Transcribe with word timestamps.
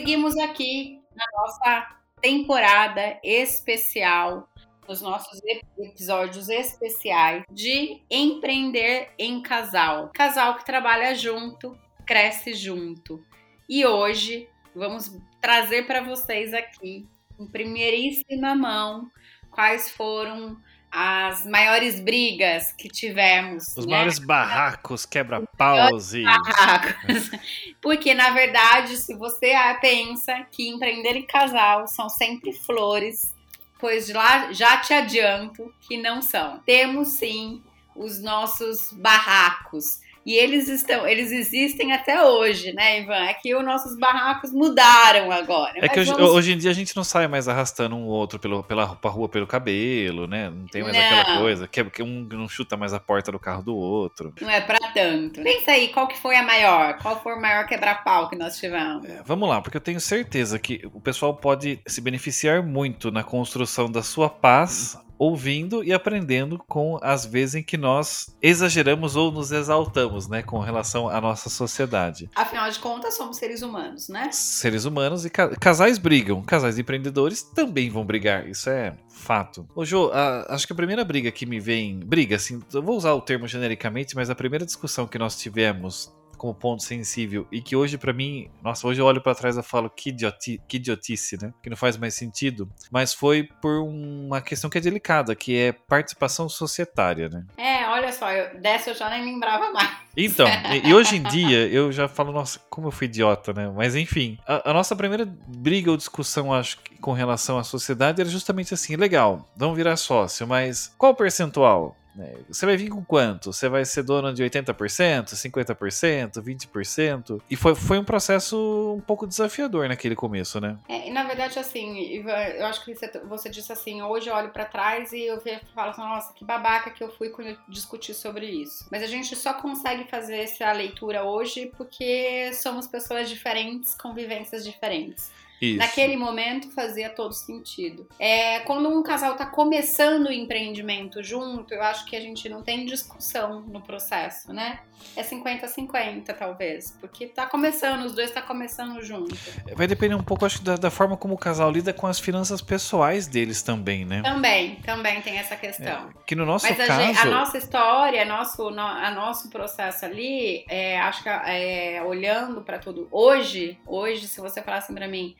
seguimos 0.00 0.34
aqui 0.38 0.98
na 1.14 1.26
nossa 1.36 1.96
temporada 2.22 3.20
especial, 3.22 4.48
nos 4.88 5.02
nossos 5.02 5.38
episódios 5.76 6.48
especiais 6.48 7.44
de 7.52 8.00
empreender 8.10 9.10
em 9.18 9.42
casal. 9.42 10.10
Casal 10.14 10.56
que 10.56 10.64
trabalha 10.64 11.14
junto, 11.14 11.78
cresce 12.06 12.54
junto. 12.54 13.22
E 13.68 13.84
hoje 13.84 14.48
vamos 14.74 15.14
trazer 15.38 15.86
para 15.86 16.00
vocês 16.00 16.54
aqui, 16.54 17.06
em 17.38 17.46
primeiríssima 17.46 18.54
mão, 18.54 19.10
quais 19.50 19.90
foram 19.90 20.56
as 20.90 21.46
maiores 21.46 22.00
brigas 22.00 22.72
que 22.72 22.88
tivemos. 22.88 23.76
Os 23.76 23.86
né? 23.86 23.92
maiores 23.92 24.18
barracos, 24.18 25.06
quebra-paus 25.06 26.14
e. 26.14 26.24
Barracos. 26.24 27.30
Porque, 27.80 28.12
na 28.14 28.30
verdade, 28.30 28.96
se 28.96 29.14
você 29.14 29.52
pensa 29.80 30.46
que 30.50 30.68
empreender 30.68 31.16
em 31.16 31.26
casal 31.26 31.86
são 31.86 32.08
sempre 32.08 32.52
flores, 32.52 33.34
pois 33.78 34.12
lá 34.12 34.52
já 34.52 34.78
te 34.78 34.92
adianto 34.92 35.72
que 35.80 35.96
não 35.96 36.20
são. 36.20 36.58
Temos 36.66 37.08
sim 37.08 37.62
os 37.94 38.20
nossos 38.20 38.92
barracos 38.92 40.00
e 40.24 40.34
eles 40.34 40.68
estão, 40.68 41.06
eles 41.06 41.32
existem 41.32 41.92
até 41.92 42.22
hoje, 42.22 42.72
né, 42.72 43.00
Ivan? 43.00 43.24
É 43.24 43.34
que 43.34 43.54
os 43.54 43.64
nossos 43.64 43.98
barracos 43.98 44.52
mudaram 44.52 45.32
agora. 45.32 45.72
É 45.76 45.88
que 45.88 46.00
hoje, 46.00 46.12
vamos... 46.12 46.30
hoje, 46.30 46.52
em 46.52 46.58
dia 46.58 46.70
a 46.70 46.74
gente 46.74 46.94
não 46.94 47.02
sai 47.02 47.26
mais 47.26 47.48
arrastando 47.48 47.96
um 47.96 48.06
outro 48.06 48.38
pelo, 48.38 48.62
pela 48.62 48.84
rua 48.84 49.28
pelo 49.28 49.46
cabelo, 49.46 50.26
né? 50.26 50.50
Não 50.50 50.66
tem 50.66 50.82
mais 50.82 50.94
não. 50.94 51.02
aquela 51.02 51.38
coisa 51.38 51.66
que, 51.66 51.84
que 51.84 52.02
um 52.02 52.26
não 52.30 52.48
chuta 52.48 52.76
mais 52.76 52.92
a 52.92 53.00
porta 53.00 53.32
do 53.32 53.38
carro 53.38 53.62
do 53.62 53.74
outro. 53.74 54.34
Não 54.40 54.50
é 54.50 54.60
para 54.60 54.78
tanto. 54.92 55.42
Pensa 55.42 55.72
aí, 55.72 55.88
qual 55.88 56.06
que 56.06 56.18
foi 56.18 56.36
a 56.36 56.42
maior? 56.42 56.98
Qual 56.98 57.22
foi 57.22 57.34
o 57.34 57.40
maior 57.40 57.66
quebra-pau 57.66 58.28
que 58.28 58.36
nós 58.36 58.58
tivemos? 58.58 59.04
É, 59.04 59.22
vamos 59.24 59.48
lá, 59.48 59.60
porque 59.60 59.76
eu 59.76 59.80
tenho 59.80 60.00
certeza 60.00 60.58
que 60.58 60.82
o 60.92 61.00
pessoal 61.00 61.34
pode 61.34 61.80
se 61.86 62.00
beneficiar 62.00 62.62
muito 62.62 63.10
na 63.10 63.24
construção 63.24 63.90
da 63.90 64.02
sua 64.02 64.28
paz 64.28 64.98
ouvindo 65.20 65.84
e 65.84 65.92
aprendendo 65.92 66.58
com 66.66 66.98
as 67.02 67.26
vezes 67.26 67.56
em 67.56 67.62
que 67.62 67.76
nós 67.76 68.34
exageramos 68.40 69.16
ou 69.16 69.30
nos 69.30 69.52
exaltamos, 69.52 70.26
né, 70.26 70.42
com 70.42 70.58
relação 70.60 71.10
à 71.10 71.20
nossa 71.20 71.50
sociedade. 71.50 72.30
Afinal 72.34 72.70
de 72.70 72.78
contas, 72.78 73.18
somos 73.18 73.36
seres 73.36 73.60
humanos, 73.60 74.08
né? 74.08 74.30
Seres 74.32 74.86
humanos 74.86 75.26
e 75.26 75.30
ca 75.30 75.50
casais 75.56 75.98
brigam, 75.98 76.40
casais 76.40 76.78
empreendedores 76.78 77.42
também 77.42 77.90
vão 77.90 78.02
brigar, 78.02 78.48
isso 78.48 78.70
é 78.70 78.96
fato. 79.10 79.68
Ô 79.74 79.84
Jô, 79.84 80.10
a, 80.10 80.54
acho 80.54 80.66
que 80.66 80.72
a 80.72 80.76
primeira 80.76 81.04
briga 81.04 81.30
que 81.30 81.44
me 81.44 81.60
vem, 81.60 81.98
briga 81.98 82.36
assim, 82.36 82.58
eu 82.72 82.82
vou 82.82 82.96
usar 82.96 83.12
o 83.12 83.20
termo 83.20 83.46
genericamente, 83.46 84.16
mas 84.16 84.30
a 84.30 84.34
primeira 84.34 84.64
discussão 84.64 85.06
que 85.06 85.18
nós 85.18 85.38
tivemos 85.38 86.10
como 86.40 86.54
ponto 86.54 86.82
sensível 86.82 87.46
e 87.52 87.60
que 87.60 87.76
hoje 87.76 87.98
para 87.98 88.14
mim, 88.14 88.50
nossa, 88.62 88.86
hoje 88.86 88.98
eu 88.98 89.04
olho 89.04 89.20
para 89.20 89.34
trás 89.34 89.58
e 89.58 89.62
falo 89.62 89.90
que, 89.90 90.08
idioti, 90.08 90.58
que 90.66 90.78
idiotice, 90.78 91.36
né? 91.36 91.52
Que 91.62 91.68
não 91.68 91.76
faz 91.76 91.98
mais 91.98 92.14
sentido, 92.14 92.66
mas 92.90 93.12
foi 93.12 93.42
por 93.60 93.82
uma 93.82 94.40
questão 94.40 94.70
que 94.70 94.78
é 94.78 94.80
delicada, 94.80 95.34
que 95.34 95.54
é 95.54 95.70
participação 95.70 96.48
societária, 96.48 97.28
né? 97.28 97.44
É, 97.58 97.86
olha 97.88 98.10
só, 98.10 98.32
eu, 98.32 98.58
dessa 98.58 98.88
eu 98.88 98.94
já 98.94 99.10
nem 99.10 99.22
lembrava 99.22 99.70
mais. 99.70 99.98
Então, 100.16 100.46
e, 100.72 100.88
e, 100.88 100.94
hoje 100.94 101.16
em 101.16 101.22
dia 101.28 101.68
eu 101.68 101.92
já 101.92 102.08
falo, 102.08 102.32
nossa, 102.32 102.58
como 102.70 102.88
eu 102.88 102.90
fui 102.90 103.06
idiota, 103.06 103.52
né? 103.52 103.70
Mas 103.76 103.94
enfim, 103.94 104.38
a, 104.46 104.70
a 104.70 104.72
nossa 104.72 104.96
primeira 104.96 105.26
briga 105.46 105.90
ou 105.90 105.96
discussão, 105.98 106.54
acho 106.54 106.78
que 106.78 106.98
com 107.00 107.12
relação 107.12 107.58
à 107.58 107.64
sociedade 107.64 108.18
era 108.18 108.30
justamente 108.30 108.72
assim, 108.72 108.96
legal, 108.96 109.46
vamos 109.54 109.76
virar 109.76 109.96
sócio, 109.96 110.46
mas 110.46 110.90
qual 110.96 111.12
o 111.12 111.14
percentual? 111.14 111.94
Né? 112.14 112.34
Você 112.48 112.66
vai 112.66 112.76
vir 112.76 112.88
com 112.88 113.04
quanto? 113.04 113.52
Você 113.52 113.68
vai 113.68 113.84
ser 113.84 114.02
dono 114.02 114.32
de 114.32 114.42
80%, 114.42 115.34
50%, 115.34 116.42
20%? 116.42 117.42
E 117.50 117.56
foi, 117.56 117.74
foi 117.74 117.98
um 117.98 118.04
processo 118.04 118.94
um 118.96 119.00
pouco 119.00 119.26
desafiador 119.26 119.88
naquele 119.88 120.16
começo, 120.16 120.60
né? 120.60 120.76
É, 120.88 121.08
e 121.08 121.10
na 121.10 121.24
verdade, 121.24 121.58
assim, 121.58 121.98
eu 122.08 122.66
acho 122.66 122.84
que 122.84 122.94
você, 122.94 123.10
você 123.24 123.48
disse 123.48 123.72
assim, 123.72 124.02
hoje 124.02 124.28
eu 124.28 124.34
olho 124.34 124.50
para 124.50 124.64
trás 124.64 125.12
e 125.12 125.24
eu 125.24 125.40
falo 125.74 125.90
assim, 125.90 126.00
nossa, 126.00 126.32
que 126.32 126.44
babaca 126.44 126.90
que 126.90 127.02
eu 127.02 127.10
fui 127.10 127.30
quando 127.30 127.48
eu 127.48 127.56
discuti 127.68 128.12
sobre 128.14 128.46
isso. 128.46 128.86
Mas 128.90 129.02
a 129.02 129.06
gente 129.06 129.34
só 129.36 129.54
consegue 129.54 130.04
fazer 130.08 130.38
essa 130.38 130.70
leitura 130.72 131.24
hoje 131.24 131.70
porque 131.76 132.52
somos 132.54 132.86
pessoas 132.86 133.28
diferentes, 133.28 133.94
com 133.94 134.12
vivências 134.12 134.64
diferentes. 134.64 135.30
Isso. 135.60 135.78
Naquele 135.78 136.16
momento 136.16 136.70
fazia 136.70 137.10
todo 137.10 137.32
sentido. 137.34 138.08
É, 138.18 138.60
quando 138.60 138.88
um 138.88 139.02
casal 139.02 139.32
está 139.32 139.44
começando 139.44 140.26
o 140.26 140.32
empreendimento 140.32 141.22
junto, 141.22 141.74
eu 141.74 141.82
acho 141.82 142.06
que 142.06 142.16
a 142.16 142.20
gente 142.20 142.48
não 142.48 142.62
tem 142.62 142.86
discussão 142.86 143.60
no 143.62 143.80
processo, 143.80 144.52
né? 144.52 144.80
É 145.16 145.22
50-50, 145.22 146.34
talvez. 146.34 146.96
Porque 147.00 147.26
tá 147.26 147.46
começando, 147.46 148.04
os 148.04 148.14
dois 148.14 148.28
estão 148.28 148.42
tá 148.42 148.48
começando 148.48 149.02
junto. 149.02 149.34
Vai 149.74 149.86
depender 149.86 150.14
um 150.14 150.22
pouco, 150.22 150.44
acho 150.44 150.62
da, 150.62 150.76
da, 150.76 150.90
forma 150.90 151.16
como 151.16 151.34
o 151.34 151.38
casal 151.38 151.70
lida 151.70 151.92
com 151.92 152.06
as 152.06 152.18
finanças 152.18 152.62
pessoais 152.62 153.26
deles 153.26 153.62
também, 153.62 154.04
né? 154.04 154.22
Também, 154.22 154.76
também 154.76 155.20
tem 155.20 155.38
essa 155.38 155.56
questão. 155.56 156.08
É, 156.08 156.24
que 156.26 156.34
no 156.34 156.46
nosso 156.46 156.66
Mas 156.66 156.76
caso. 156.76 156.92
A, 156.92 157.02
gente, 157.02 157.18
a 157.18 157.24
nosso 157.26 157.56
história, 157.56 158.24
nosso, 158.24 158.70
no, 158.70 158.82
a 158.82 159.10
nosso 159.10 159.50
processo 159.50 160.04
ali, 160.04 160.64
é, 160.68 160.98
acho 161.00 161.22
que 161.22 161.28
é, 161.28 162.02
olhando 162.06 162.62
para 162.62 162.78
tudo. 162.78 163.08
Hoje, 163.10 163.78
hoje, 163.86 164.28
se 164.28 164.40
você 164.40 164.62
falasse 164.62 164.92
para 164.92 165.08
mim, 165.08 165.34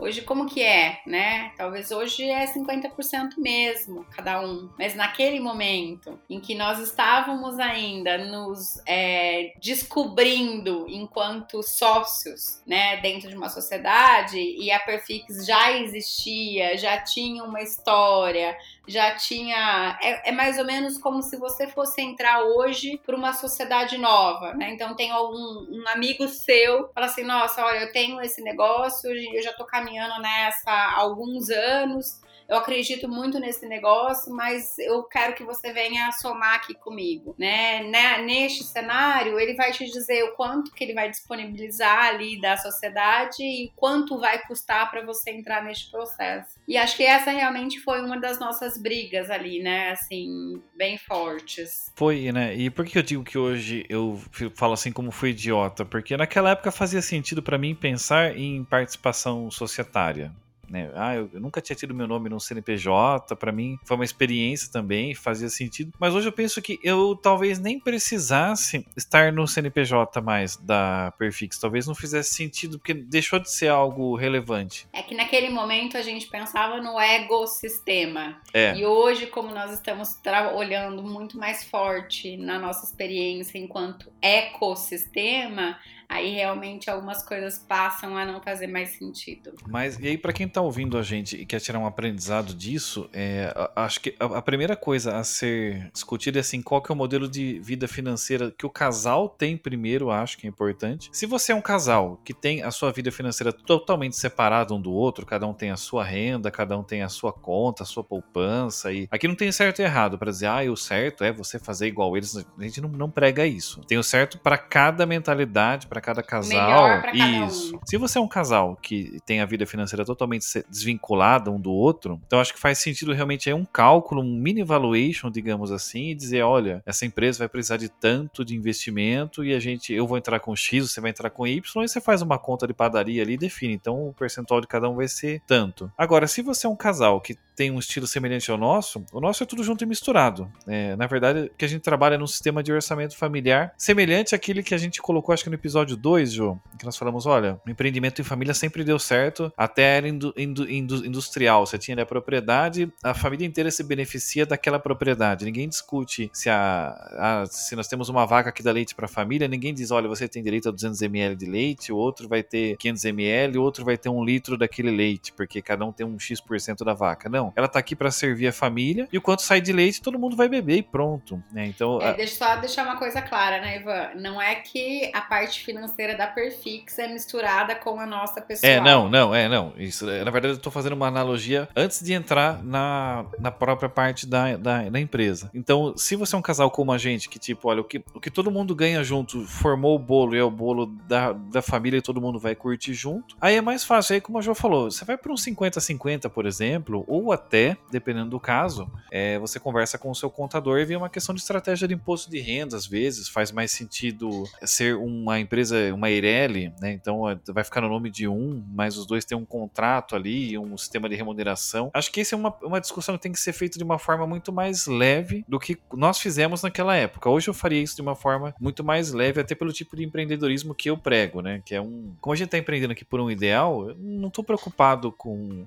Hoje, 0.00 0.22
como 0.22 0.46
que 0.46 0.62
é, 0.62 1.00
né? 1.04 1.50
Talvez 1.56 1.90
hoje 1.90 2.22
é 2.30 2.46
50% 2.46 3.30
mesmo, 3.36 4.06
cada 4.14 4.40
um. 4.40 4.70
Mas 4.78 4.94
naquele 4.94 5.40
momento 5.40 6.16
em 6.30 6.38
que 6.38 6.54
nós 6.54 6.78
estávamos 6.78 7.58
ainda 7.58 8.16
nos 8.16 8.80
é, 8.86 9.54
descobrindo 9.60 10.86
enquanto 10.88 11.64
sócios, 11.64 12.62
né, 12.64 12.98
dentro 12.98 13.28
de 13.28 13.36
uma 13.36 13.48
sociedade, 13.48 14.38
e 14.38 14.70
a 14.70 14.78
Perfix 14.78 15.44
já 15.44 15.72
existia, 15.72 16.78
já 16.78 17.02
tinha 17.02 17.42
uma 17.42 17.60
história, 17.60 18.56
já 18.86 19.16
tinha. 19.16 19.98
É, 20.00 20.28
é, 20.28 20.32
mais 20.32 20.58
ou 20.58 20.64
menos 20.64 20.96
como 20.96 21.20
se 21.22 21.36
você 21.36 21.66
fosse 21.66 22.00
entrar 22.00 22.44
hoje 22.44 23.00
para 23.04 23.16
uma 23.16 23.32
sociedade 23.32 23.98
nova, 23.98 24.54
né? 24.54 24.70
Então 24.70 24.94
tem 24.94 25.10
algum 25.10 25.36
um 25.36 25.88
amigo 25.88 26.28
seu, 26.28 26.88
fala 26.94 27.06
assim: 27.06 27.24
nossa, 27.24 27.64
olha, 27.64 27.80
eu 27.80 27.92
tenho 27.92 28.20
esse 28.20 28.40
negócio, 28.42 29.10
eu 29.10 29.42
já 29.42 29.52
tô 29.52 29.64
caminhando 29.66 29.87
nessa 30.20 30.70
há 30.70 31.00
alguns 31.00 31.48
anos 31.50 32.20
eu 32.48 32.56
acredito 32.56 33.06
muito 33.06 33.38
nesse 33.38 33.66
negócio, 33.66 34.32
mas 34.32 34.78
eu 34.78 35.02
quero 35.02 35.34
que 35.34 35.44
você 35.44 35.70
venha 35.70 36.10
somar 36.12 36.54
aqui 36.54 36.74
comigo, 36.74 37.34
né? 37.38 37.82
né? 37.82 38.22
Neste 38.22 38.64
cenário, 38.64 39.38
ele 39.38 39.54
vai 39.54 39.70
te 39.70 39.84
dizer 39.84 40.22
o 40.24 40.32
quanto 40.32 40.72
que 40.72 40.82
ele 40.82 40.94
vai 40.94 41.10
disponibilizar 41.10 42.06
ali 42.06 42.40
da 42.40 42.56
sociedade 42.56 43.42
e 43.42 43.70
quanto 43.76 44.18
vai 44.18 44.38
custar 44.46 44.90
para 44.90 45.04
você 45.04 45.30
entrar 45.30 45.62
neste 45.62 45.90
processo. 45.90 46.58
E 46.66 46.78
acho 46.78 46.96
que 46.96 47.04
essa 47.04 47.30
realmente 47.30 47.80
foi 47.80 48.00
uma 48.00 48.18
das 48.18 48.40
nossas 48.40 48.80
brigas 48.80 49.30
ali, 49.30 49.60
né? 49.60 49.90
Assim, 49.90 50.62
bem 50.74 50.96
fortes. 50.96 51.92
Foi, 51.96 52.32
né? 52.32 52.56
E 52.56 52.70
por 52.70 52.86
que 52.86 52.96
eu 52.96 53.02
digo 53.02 53.24
que 53.24 53.36
hoje 53.36 53.84
eu 53.90 54.18
falo 54.54 54.72
assim 54.72 54.90
como 54.90 55.10
fui 55.10 55.30
idiota? 55.30 55.84
Porque 55.84 56.16
naquela 56.16 56.50
época 56.50 56.70
fazia 56.70 57.02
sentido 57.02 57.42
para 57.42 57.58
mim 57.58 57.74
pensar 57.74 58.34
em 58.36 58.64
participação 58.64 59.50
societária. 59.50 60.32
Né? 60.68 60.90
Ah, 60.94 61.14
eu, 61.14 61.30
eu, 61.32 61.40
nunca 61.40 61.60
tinha 61.60 61.76
tido 61.76 61.94
meu 61.94 62.06
nome 62.06 62.28
no 62.28 62.38
CNPJ, 62.38 63.34
para 63.36 63.50
mim 63.50 63.78
foi 63.84 63.96
uma 63.96 64.04
experiência 64.04 64.70
também, 64.70 65.14
fazia 65.14 65.48
sentido. 65.48 65.92
Mas 65.98 66.14
hoje 66.14 66.28
eu 66.28 66.32
penso 66.32 66.60
que 66.60 66.78
eu 66.82 67.16
talvez 67.16 67.58
nem 67.58 67.80
precisasse 67.80 68.86
estar 68.96 69.32
no 69.32 69.46
CNPJ 69.46 70.20
mais 70.20 70.56
da 70.56 71.12
Perfix, 71.18 71.58
talvez 71.58 71.86
não 71.86 71.94
fizesse 71.94 72.34
sentido, 72.34 72.78
porque 72.78 72.94
deixou 72.94 73.38
de 73.38 73.50
ser 73.50 73.68
algo 73.68 74.14
relevante. 74.14 74.86
É 74.92 75.02
que 75.02 75.14
naquele 75.14 75.48
momento 75.48 75.96
a 75.96 76.02
gente 76.02 76.26
pensava 76.26 76.80
no 76.80 76.98
ecossistema. 77.00 78.40
É. 78.52 78.76
E 78.76 78.84
hoje, 78.84 79.26
como 79.26 79.54
nós 79.54 79.72
estamos 79.72 80.18
olhando 80.54 81.02
muito 81.02 81.38
mais 81.38 81.64
forte 81.64 82.36
na 82.36 82.58
nossa 82.58 82.84
experiência 82.84 83.58
enquanto 83.58 84.12
ecossistema, 84.20 85.78
aí 86.08 86.34
realmente 86.34 86.88
algumas 86.88 87.22
coisas 87.22 87.58
passam 87.58 88.16
a 88.16 88.24
não 88.24 88.40
fazer 88.40 88.66
mais 88.66 88.90
sentido. 88.90 89.52
Mas 89.66 89.98
e 89.98 90.08
aí 90.08 90.18
para 90.18 90.32
quem 90.32 90.46
está 90.46 90.60
ouvindo 90.60 90.96
a 90.96 91.02
gente 91.02 91.36
e 91.36 91.44
quer 91.44 91.60
tirar 91.60 91.78
um 91.78 91.86
aprendizado 91.86 92.54
disso, 92.54 93.08
é, 93.12 93.52
acho 93.76 94.00
que 94.00 94.14
a, 94.18 94.24
a, 94.38 94.42
primeira 94.42 94.74
coisa 94.74 95.18
a 95.18 95.24
ser 95.24 95.90
discutida 95.92 96.38
é 96.38 96.40
assim, 96.40 96.62
qual 96.62 96.80
que 96.80 96.90
é 96.90 96.94
o 96.94 96.96
modelo 96.96 97.28
de 97.28 97.58
vida 97.60 97.86
financeira 97.86 98.50
que 98.50 98.64
o 98.64 98.70
casal 98.70 99.28
tem 99.28 99.56
primeiro, 99.56 100.10
acho 100.10 100.38
que 100.38 100.46
é 100.46 100.50
importante. 100.50 101.10
Se 101.12 101.26
você 101.26 101.52
é 101.52 101.54
um 101.54 101.60
casal 101.60 102.20
que 102.24 102.32
tem 102.32 102.62
a 102.62 102.70
sua 102.70 102.90
vida 102.90 103.12
financeira 103.12 103.52
totalmente 103.52 104.16
separada 104.16 104.72
um 104.72 104.80
do 104.80 104.92
outro, 104.92 105.26
cada 105.26 105.46
um 105.46 105.52
tem 105.52 105.70
a 105.70 105.76
sua 105.76 106.04
renda, 106.04 106.50
cada 106.50 106.78
um 106.78 106.82
tem 106.82 107.02
a 107.02 107.08
sua 107.08 107.32
conta, 107.32 107.82
a 107.82 107.86
sua 107.86 108.02
poupança 108.02 108.90
e 108.92 109.06
aqui 109.10 109.28
não 109.28 109.34
tem 109.34 109.52
certo 109.52 109.80
e 109.80 109.82
errado 109.82 110.18
para 110.18 110.30
dizer, 110.30 110.46
ah, 110.46 110.62
o 110.70 110.76
certo 110.76 111.22
é 111.22 111.32
você 111.32 111.58
fazer 111.58 111.86
igual 111.86 112.16
eles, 112.16 112.36
a 112.36 112.62
gente 112.62 112.80
não, 112.80 112.88
não 112.88 113.10
prega 113.10 113.46
isso. 113.46 113.80
Tem 113.82 113.98
o 113.98 114.02
certo 114.02 114.38
para 114.38 114.56
cada 114.56 115.04
mentalidade, 115.04 115.86
para 115.86 115.97
cada 116.00 116.22
casal. 116.22 117.00
Pra 117.00 117.12
cada 117.12 117.46
Isso. 117.46 117.76
Um. 117.76 117.80
Se 117.84 117.96
você 117.96 118.18
é 118.18 118.20
um 118.20 118.28
casal 118.28 118.76
que 118.80 119.18
tem 119.26 119.40
a 119.40 119.46
vida 119.46 119.66
financeira 119.66 120.04
totalmente 120.04 120.44
desvinculada 120.68 121.50
um 121.50 121.60
do 121.60 121.72
outro, 121.72 122.20
então 122.26 122.40
acho 122.40 122.52
que 122.52 122.60
faz 122.60 122.78
sentido 122.78 123.12
realmente 123.12 123.48
é 123.48 123.54
um 123.54 123.64
cálculo, 123.64 124.22
um 124.22 124.36
mini 124.36 124.62
valuation, 124.62 125.30
digamos 125.30 125.72
assim, 125.72 126.10
e 126.10 126.14
dizer, 126.14 126.42
olha, 126.42 126.82
essa 126.84 127.06
empresa 127.06 127.38
vai 127.38 127.48
precisar 127.48 127.76
de 127.76 127.88
tanto 127.88 128.44
de 128.44 128.54
investimento 128.54 129.44
e 129.44 129.54
a 129.54 129.60
gente, 129.60 129.92
eu 129.92 130.06
vou 130.06 130.18
entrar 130.18 130.40
com 130.40 130.54
X, 130.54 130.90
você 130.90 131.00
vai 131.00 131.10
entrar 131.10 131.30
com 131.30 131.46
Y, 131.46 131.84
e 131.84 131.88
você 131.88 132.00
faz 132.00 132.22
uma 132.22 132.38
conta 132.38 132.66
de 132.66 132.74
padaria 132.74 133.22
ali 133.22 133.34
e 133.34 133.38
define. 133.38 133.74
Então 133.74 134.08
o 134.08 134.12
percentual 134.12 134.60
de 134.60 134.66
cada 134.66 134.88
um 134.88 134.94
vai 134.94 135.08
ser 135.08 135.42
tanto. 135.46 135.90
Agora, 135.96 136.26
se 136.26 136.42
você 136.42 136.66
é 136.66 136.70
um 136.70 136.76
casal 136.76 137.20
que 137.20 137.36
tem 137.58 137.72
um 137.72 137.78
estilo 137.80 138.06
semelhante 138.06 138.48
ao 138.52 138.56
nosso, 138.56 139.04
o 139.12 139.20
nosso 139.20 139.42
é 139.42 139.46
tudo 139.46 139.64
junto 139.64 139.82
e 139.82 139.86
misturado. 139.86 140.48
É, 140.64 140.94
na 140.94 141.08
verdade, 141.08 141.50
que 141.58 141.64
a 141.64 141.68
gente 141.68 141.82
trabalha 141.82 142.16
num 142.16 142.26
sistema 142.26 142.62
de 142.62 142.72
orçamento 142.72 143.16
familiar 143.16 143.74
semelhante 143.76 144.32
àquele 144.32 144.62
que 144.62 144.74
a 144.74 144.78
gente 144.78 145.02
colocou, 145.02 145.32
acho 145.32 145.42
que 145.42 145.50
no 145.50 145.56
episódio 145.56 145.87
2, 145.96 146.32
Jô, 146.32 146.58
que 146.78 146.84
nós 146.84 146.96
falamos: 146.96 147.26
olha, 147.26 147.60
o 147.66 147.70
empreendimento 147.70 148.20
em 148.20 148.24
família 148.24 148.54
sempre 148.54 148.84
deu 148.84 148.98
certo, 148.98 149.52
até 149.56 149.96
era 149.98 150.08
indu, 150.08 150.32
indu, 150.36 150.70
indu, 150.70 151.06
industrial. 151.06 151.66
Você 151.66 151.76
tinha 151.76 152.00
a 152.00 152.06
propriedade, 152.06 152.90
a 153.02 153.12
família 153.12 153.46
inteira 153.46 153.70
se 153.70 153.82
beneficia 153.82 154.46
daquela 154.46 154.78
propriedade. 154.78 155.44
Ninguém 155.44 155.68
discute 155.68 156.30
se, 156.32 156.48
a, 156.48 157.42
a 157.42 157.46
se 157.46 157.74
nós 157.74 157.88
temos 157.88 158.08
uma 158.08 158.24
vaca 158.24 158.52
que 158.52 158.62
dá 158.62 158.70
leite 158.70 158.94
para 158.94 159.06
a 159.06 159.08
família, 159.08 159.48
ninguém 159.48 159.74
diz: 159.74 159.90
olha, 159.90 160.08
você 160.08 160.28
tem 160.28 160.42
direito 160.42 160.68
a 160.68 160.72
200 160.72 161.02
ml 161.02 161.34
de 161.34 161.46
leite, 161.46 161.92
o 161.92 161.96
outro 161.96 162.28
vai 162.28 162.42
ter 162.42 162.76
500 162.76 163.04
ml, 163.06 163.58
o 163.58 163.62
outro 163.62 163.84
vai 163.84 163.98
ter 163.98 164.08
um 164.08 164.24
litro 164.24 164.56
daquele 164.56 164.90
leite, 164.90 165.32
porque 165.32 165.60
cada 165.60 165.84
um 165.84 165.92
tem 165.92 166.06
um 166.06 166.18
X% 166.18 166.84
da 166.84 166.94
vaca. 166.94 167.28
Não, 167.28 167.52
ela 167.56 167.68
tá 167.68 167.78
aqui 167.78 167.96
para 167.96 168.10
servir 168.10 168.48
a 168.48 168.52
família 168.52 169.08
e 169.12 169.18
o 169.18 169.22
quanto 169.22 169.42
sai 169.42 169.60
de 169.60 169.72
leite 169.72 170.00
todo 170.00 170.18
mundo 170.18 170.36
vai 170.36 170.48
beber 170.48 170.76
e 170.76 170.82
pronto, 170.82 171.42
né? 171.52 171.66
Então, 171.66 172.00
é, 172.00 172.10
a... 172.10 172.12
deixa 172.12 172.36
só 172.36 172.56
deixar 172.56 172.84
uma 172.84 172.96
coisa 172.96 173.20
clara, 173.20 173.60
né, 173.60 173.80
Ivan? 173.80 174.10
Não 174.16 174.40
é 174.40 174.54
que 174.54 175.10
a 175.14 175.20
parte 175.20 175.64
financeira 175.64 175.77
da 176.16 176.26
Perfix 176.26 176.98
é 176.98 177.08
misturada 177.08 177.74
com 177.74 178.00
a 178.00 178.06
nossa 178.06 178.40
pessoal. 178.40 178.72
É, 178.72 178.80
não, 178.80 179.08
não, 179.08 179.34
é, 179.34 179.48
não. 179.48 179.72
Isso, 179.76 180.08
é, 180.08 180.24
na 180.24 180.30
verdade, 180.30 180.54
eu 180.54 180.58
tô 180.58 180.70
fazendo 180.70 180.92
uma 180.92 181.06
analogia 181.06 181.68
antes 181.76 182.02
de 182.02 182.12
entrar 182.12 182.62
na, 182.62 183.24
na 183.38 183.50
própria 183.50 183.88
parte 183.88 184.26
da, 184.26 184.56
da, 184.56 184.88
da 184.88 185.00
empresa. 185.00 185.50
Então, 185.54 185.96
se 185.96 186.16
você 186.16 186.34
é 186.34 186.38
um 186.38 186.42
casal 186.42 186.70
como 186.70 186.92
a 186.92 186.98
gente, 186.98 187.28
que 187.28 187.38
tipo, 187.38 187.68
olha, 187.68 187.80
o 187.80 187.84
que, 187.84 188.02
o 188.14 188.20
que 188.20 188.30
todo 188.30 188.50
mundo 188.50 188.74
ganha 188.74 189.02
junto, 189.02 189.46
formou 189.46 189.96
o 189.96 189.98
bolo 189.98 190.34
e 190.34 190.38
é 190.38 190.44
o 190.44 190.50
bolo 190.50 190.86
da, 191.06 191.32
da 191.32 191.62
família 191.62 191.98
e 191.98 192.02
todo 192.02 192.20
mundo 192.20 192.38
vai 192.38 192.54
curtir 192.54 192.94
junto, 192.94 193.36
aí 193.40 193.56
é 193.56 193.60
mais 193.60 193.84
fácil. 193.84 194.14
Aí, 194.14 194.20
como 194.20 194.38
a 194.38 194.42
Jo 194.42 194.54
falou, 194.54 194.90
você 194.90 195.04
vai 195.04 195.16
para 195.16 195.32
um 195.32 195.36
50-50, 195.36 196.28
por 196.30 196.46
exemplo, 196.46 197.04
ou 197.06 197.32
até, 197.32 197.76
dependendo 197.90 198.30
do 198.30 198.40
caso, 198.40 198.90
é, 199.10 199.38
você 199.38 199.60
conversa 199.60 199.98
com 199.98 200.10
o 200.10 200.14
seu 200.14 200.30
contador 200.30 200.78
e 200.78 200.84
vê 200.84 200.96
uma 200.96 201.08
questão 201.08 201.34
de 201.34 201.40
estratégia 201.40 201.86
de 201.86 201.94
imposto 201.94 202.30
de 202.30 202.40
renda, 202.40 202.76
às 202.76 202.86
vezes, 202.86 203.28
faz 203.28 203.52
mais 203.52 203.70
sentido 203.70 204.44
ser 204.62 204.96
uma 204.96 205.38
empresa, 205.38 205.67
uma 205.94 206.10
Eireli, 206.10 206.72
né? 206.80 206.92
Então 206.92 207.22
vai 207.52 207.64
ficar 207.64 207.80
no 207.80 207.88
nome 207.88 208.10
de 208.10 208.28
um, 208.28 208.64
mas 208.68 208.96
os 208.96 209.06
dois 209.06 209.24
têm 209.24 209.36
um 209.36 209.44
contrato 209.44 210.16
ali, 210.16 210.58
um 210.58 210.76
sistema 210.76 211.08
de 211.08 211.14
remuneração. 211.14 211.90
Acho 211.94 212.10
que 212.10 212.20
essa 212.20 212.34
é 212.34 212.38
uma, 212.38 212.54
uma 212.62 212.80
discussão 212.80 213.16
que 213.16 213.22
tem 213.22 213.32
que 213.32 213.40
ser 213.40 213.52
feita 213.52 213.78
de 213.78 213.84
uma 213.84 213.98
forma 213.98 214.26
muito 214.26 214.52
mais 214.52 214.86
leve 214.86 215.44
do 215.48 215.58
que 215.58 215.78
nós 215.92 216.18
fizemos 216.18 216.62
naquela 216.62 216.94
época. 216.94 217.30
Hoje 217.30 217.48
eu 217.48 217.54
faria 217.54 217.82
isso 217.82 217.96
de 217.96 218.02
uma 218.02 218.14
forma 218.14 218.54
muito 218.60 218.84
mais 218.84 219.12
leve, 219.12 219.40
até 219.40 219.54
pelo 219.54 219.72
tipo 219.72 219.96
de 219.96 220.04
empreendedorismo 220.04 220.74
que 220.74 220.90
eu 220.90 220.96
prego, 220.96 221.40
né? 221.40 221.62
Que 221.64 221.74
é 221.74 221.80
um. 221.80 222.14
Como 222.20 222.32
a 222.32 222.36
gente 222.36 222.46
está 222.46 222.58
empreendendo 222.58 222.92
aqui 222.92 223.04
por 223.04 223.20
um 223.20 223.30
ideal, 223.30 223.88
eu 223.88 223.96
não 223.96 224.28
estou 224.28 224.44
preocupado 224.44 225.12
com 225.12 225.66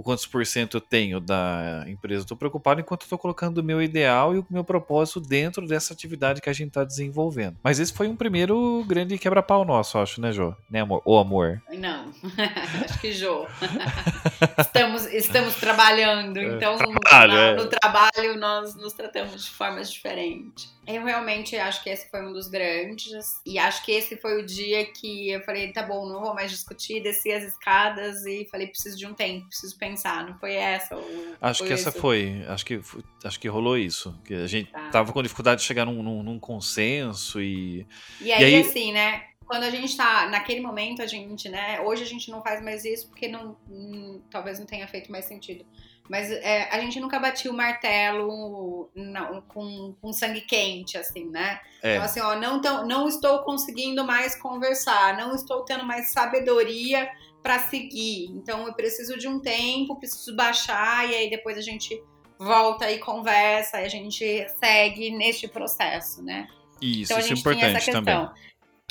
o 0.00 0.02
quantos 0.02 0.24
por 0.26 0.44
cento 0.46 0.78
eu 0.78 0.80
tenho 0.80 1.20
da 1.20 1.84
empresa. 1.86 2.22
Estou 2.22 2.36
preocupado 2.36 2.80
enquanto 2.80 3.02
estou 3.02 3.18
colocando 3.18 3.58
o 3.58 3.62
meu 3.62 3.82
ideal 3.82 4.34
e 4.34 4.38
o 4.38 4.46
meu 4.50 4.64
propósito 4.64 5.20
dentro 5.20 5.66
dessa 5.66 5.92
atividade 5.92 6.40
que 6.40 6.48
a 6.48 6.52
gente 6.52 6.68
está 6.68 6.84
desenvolvendo. 6.84 7.58
Mas 7.62 7.78
esse 7.78 7.92
foi 7.92 8.08
um 8.08 8.16
primeiro 8.16 8.82
grande 8.88 9.18
quebra-pau 9.18 9.64
nosso, 9.64 9.98
acho, 9.98 10.20
né, 10.20 10.32
Jô? 10.32 10.54
Né, 10.70 10.80
amor? 10.80 11.02
Ou 11.04 11.18
amor? 11.18 11.62
Não, 11.70 12.10
acho 12.82 12.98
que 12.98 13.12
Jô. 13.12 13.46
estamos, 14.58 15.04
estamos 15.06 15.54
trabalhando, 15.56 16.38
é, 16.38 16.44
então 16.44 16.78
trabalho, 16.78 17.32
na, 17.34 17.40
é. 17.40 17.54
no 17.56 17.66
trabalho 17.66 18.36
nós 18.38 18.74
nos 18.74 18.94
tratamos 18.94 19.44
de 19.44 19.50
formas 19.50 19.92
diferentes. 19.92 20.72
Eu 20.86 21.04
realmente 21.04 21.56
acho 21.56 21.82
que 21.82 21.90
esse 21.90 22.10
foi 22.10 22.24
um 22.24 22.32
dos 22.32 22.48
grandes. 22.48 23.40
E 23.46 23.58
acho 23.58 23.84
que 23.84 23.92
esse 23.92 24.16
foi 24.16 24.42
o 24.42 24.46
dia 24.46 24.84
que 24.84 25.30
eu 25.30 25.42
falei, 25.42 25.72
tá 25.72 25.82
bom, 25.82 26.06
não 26.06 26.20
vou 26.20 26.34
mais 26.34 26.50
discutir, 26.50 27.02
desci 27.02 27.30
as 27.32 27.44
escadas 27.44 28.24
e 28.26 28.48
falei, 28.50 28.66
preciso 28.66 28.96
de 28.96 29.06
um 29.06 29.14
tempo, 29.14 29.46
preciso 29.46 29.76
pensar. 29.78 30.26
Não 30.26 30.38
foi 30.38 30.54
essa? 30.54 30.96
acho 31.40 31.58
foi 31.58 31.68
que 31.68 31.72
essa 31.72 31.92
foi. 31.92 32.44
Acho 32.48 32.64
que, 32.64 32.80
acho 33.24 33.40
que 33.40 33.48
rolou 33.48 33.76
isso. 33.76 34.18
Que 34.24 34.34
a 34.34 34.46
gente 34.46 34.70
tá. 34.70 34.90
tava 34.90 35.12
com 35.12 35.22
dificuldade 35.22 35.60
de 35.60 35.66
chegar 35.66 35.84
num, 35.84 36.02
num, 36.02 36.22
num 36.22 36.38
consenso 36.38 37.40
e. 37.40 37.86
E 38.20 38.32
aí, 38.32 38.42
e 38.42 38.44
aí, 38.44 38.60
assim, 38.60 38.92
né? 38.92 39.30
quando 39.50 39.64
a 39.64 39.70
gente 39.70 39.96
tá 39.96 40.28
naquele 40.28 40.60
momento, 40.60 41.02
a 41.02 41.06
gente, 41.08 41.48
né? 41.48 41.80
Hoje 41.80 42.04
a 42.04 42.06
gente 42.06 42.30
não 42.30 42.40
faz 42.40 42.62
mais 42.62 42.84
isso 42.84 43.08
porque 43.08 43.26
não, 43.26 43.56
hum, 43.68 44.22
talvez 44.30 44.60
não 44.60 44.64
tenha 44.64 44.86
feito 44.86 45.10
mais 45.10 45.24
sentido. 45.24 45.66
Mas 46.10 46.28
é, 46.28 46.68
a 46.72 46.80
gente 46.80 46.98
nunca 46.98 47.20
batia 47.20 47.48
o 47.48 47.54
martelo 47.54 48.90
não, 48.96 49.42
com, 49.42 49.94
com 50.02 50.12
sangue 50.12 50.40
quente, 50.40 50.98
assim, 50.98 51.30
né? 51.30 51.60
É. 51.80 51.94
Então, 51.94 52.04
assim, 52.04 52.18
ó, 52.18 52.34
não, 52.34 52.60
tão, 52.60 52.84
não 52.84 53.06
estou 53.06 53.44
conseguindo 53.44 54.04
mais 54.04 54.34
conversar, 54.34 55.16
não 55.16 55.32
estou 55.36 55.64
tendo 55.64 55.86
mais 55.86 56.10
sabedoria 56.10 57.08
para 57.40 57.60
seguir. 57.60 58.24
Então, 58.32 58.66
eu 58.66 58.74
preciso 58.74 59.16
de 59.16 59.28
um 59.28 59.38
tempo, 59.38 60.00
preciso 60.00 60.34
baixar, 60.34 61.08
e 61.08 61.14
aí 61.14 61.30
depois 61.30 61.56
a 61.56 61.62
gente 61.62 62.02
volta 62.36 62.90
e 62.90 62.98
conversa, 62.98 63.80
e 63.80 63.84
a 63.84 63.88
gente 63.88 64.48
segue 64.58 65.12
neste 65.12 65.46
processo, 65.46 66.24
né? 66.24 66.48
Isso, 66.82 67.12
então, 67.12 67.20
isso 67.20 67.32
é 67.34 67.38
importante 67.38 67.92
também. 67.92 68.28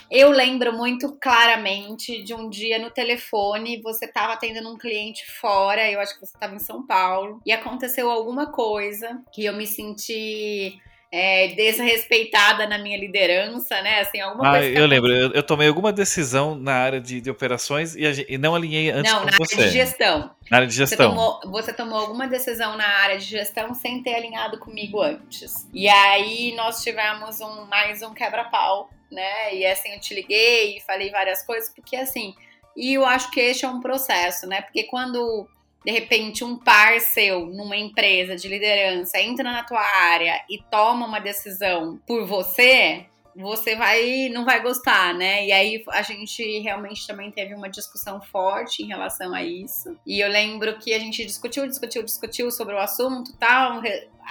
Eu 0.10 0.32
lembro 0.32 0.74
muito 0.74 1.18
claramente 1.22 2.24
de 2.24 2.34
um 2.34 2.50
dia 2.50 2.80
no 2.80 2.90
telefone, 2.90 3.82
você 3.82 4.06
estava 4.06 4.34
atendendo 4.34 4.70
um 4.70 4.78
cliente 4.78 5.30
fora, 5.40 5.90
eu 5.90 6.00
acho 6.00 6.16
que 6.16 6.26
você 6.26 6.36
estava 6.36 6.56
em 6.56 6.60
São 6.60 6.86
Paulo, 6.86 7.42
e 7.46 7.52
aconteceu 7.52 8.10
alguma 8.10 8.52
coisa 8.52 9.22
que 9.32 9.46
eu 9.46 9.54
me 9.54 9.68
senti 9.68 10.80
é, 11.12 11.48
desrespeitada 11.50 12.68
na 12.68 12.78
minha 12.78 12.98
liderança, 12.98 13.82
né? 13.82 14.02
Assim, 14.02 14.20
alguma 14.20 14.50
ah, 14.50 14.60
coisa. 14.60 14.80
Eu 14.80 14.86
lembro, 14.86 15.12
eu, 15.12 15.32
eu, 15.32 15.44
tomei 15.44 15.68
alguma 15.68 15.92
decisão 15.92 16.56
na 16.56 16.74
área 16.74 17.02
de, 17.02 17.20
de 17.20 17.30
operações 17.30 17.96
e, 17.96 18.06
a, 18.06 18.12
e, 18.28 18.38
não 18.38 18.54
alinhei 18.54 18.92
antes 18.92 19.12
não, 19.12 19.22
com 19.22 19.32
você. 19.38 19.56
Não, 19.56 19.62
na 19.62 19.64
área 19.64 19.72
de 19.72 19.78
gestão. 19.78 20.32
Na 20.50 20.58
área 20.58 20.68
de 20.68 20.76
gestão. 20.76 20.98
Você 20.98 21.16
tomou, 21.16 21.40
você 21.46 21.74
tomou 21.74 22.00
alguma 22.00 22.28
decisão 22.28 22.78
na 22.78 22.88
área 22.88 23.18
de 23.18 23.26
gestão 23.26 23.74
sem 23.74 24.04
ter 24.04 24.16
alinhado 24.16 24.60
comigo 24.60 25.02
antes. 25.02 25.68
E 25.74 25.90
aí 25.90 26.54
nós 26.56 26.84
tivemos 26.84 27.42
um, 27.42 27.66
mais 27.66 28.04
um 28.04 28.14
quebra-pau 28.14 28.90
né? 29.12 29.56
E 29.56 29.66
assim, 29.66 29.94
eu 29.94 30.00
te 30.00 30.14
liguei 30.14 30.78
e 30.78 30.82
falei 30.82 31.10
várias 31.10 31.44
coisas, 31.46 31.70
porque 31.74 31.96
assim, 31.96 32.34
e 32.76 32.94
eu 32.94 33.06
acho 33.06 33.30
que 33.32 33.40
este 33.40 33.66
é 33.66 33.68
um 33.68 33.80
processo, 33.80 34.48
né? 34.48 34.62
Porque 34.62 34.84
quando 34.84 35.48
de 35.86 35.92
repente 35.92 36.44
um 36.44 36.58
par 36.58 37.00
seu 37.00 37.46
numa 37.46 37.78
empresa 37.78 38.36
de 38.36 38.48
liderança 38.48 39.20
entra 39.20 39.52
na 39.52 39.64
tua 39.64 39.82
área 39.82 40.42
e 40.50 40.62
toma 40.70 41.06
uma 41.06 41.20
decisão 41.20 42.00
por 42.06 42.26
você, 42.26 43.06
você 43.36 43.76
vai 43.76 44.30
não 44.30 44.44
vai 44.44 44.62
gostar, 44.62 45.14
né? 45.14 45.46
E 45.46 45.52
aí 45.52 45.84
a 45.90 46.02
gente 46.02 46.60
realmente 46.60 47.08
também 47.08 47.32
teve 47.32 47.54
uma 47.54 47.70
discussão 47.70 48.22
forte 48.22 48.84
em 48.84 48.88
relação 48.88 49.34
a 49.34 49.44
isso. 49.44 49.98
E 50.06 50.20
eu 50.20 50.30
lembro 50.30 50.78
que 50.78 50.94
a 50.94 51.00
gente 51.00 51.26
discutiu, 51.26 51.68
discutiu, 51.68 52.04
discutiu 52.04 52.52
sobre 52.52 52.76
o 52.76 52.80
assunto, 52.80 53.36
tal, 53.38 53.82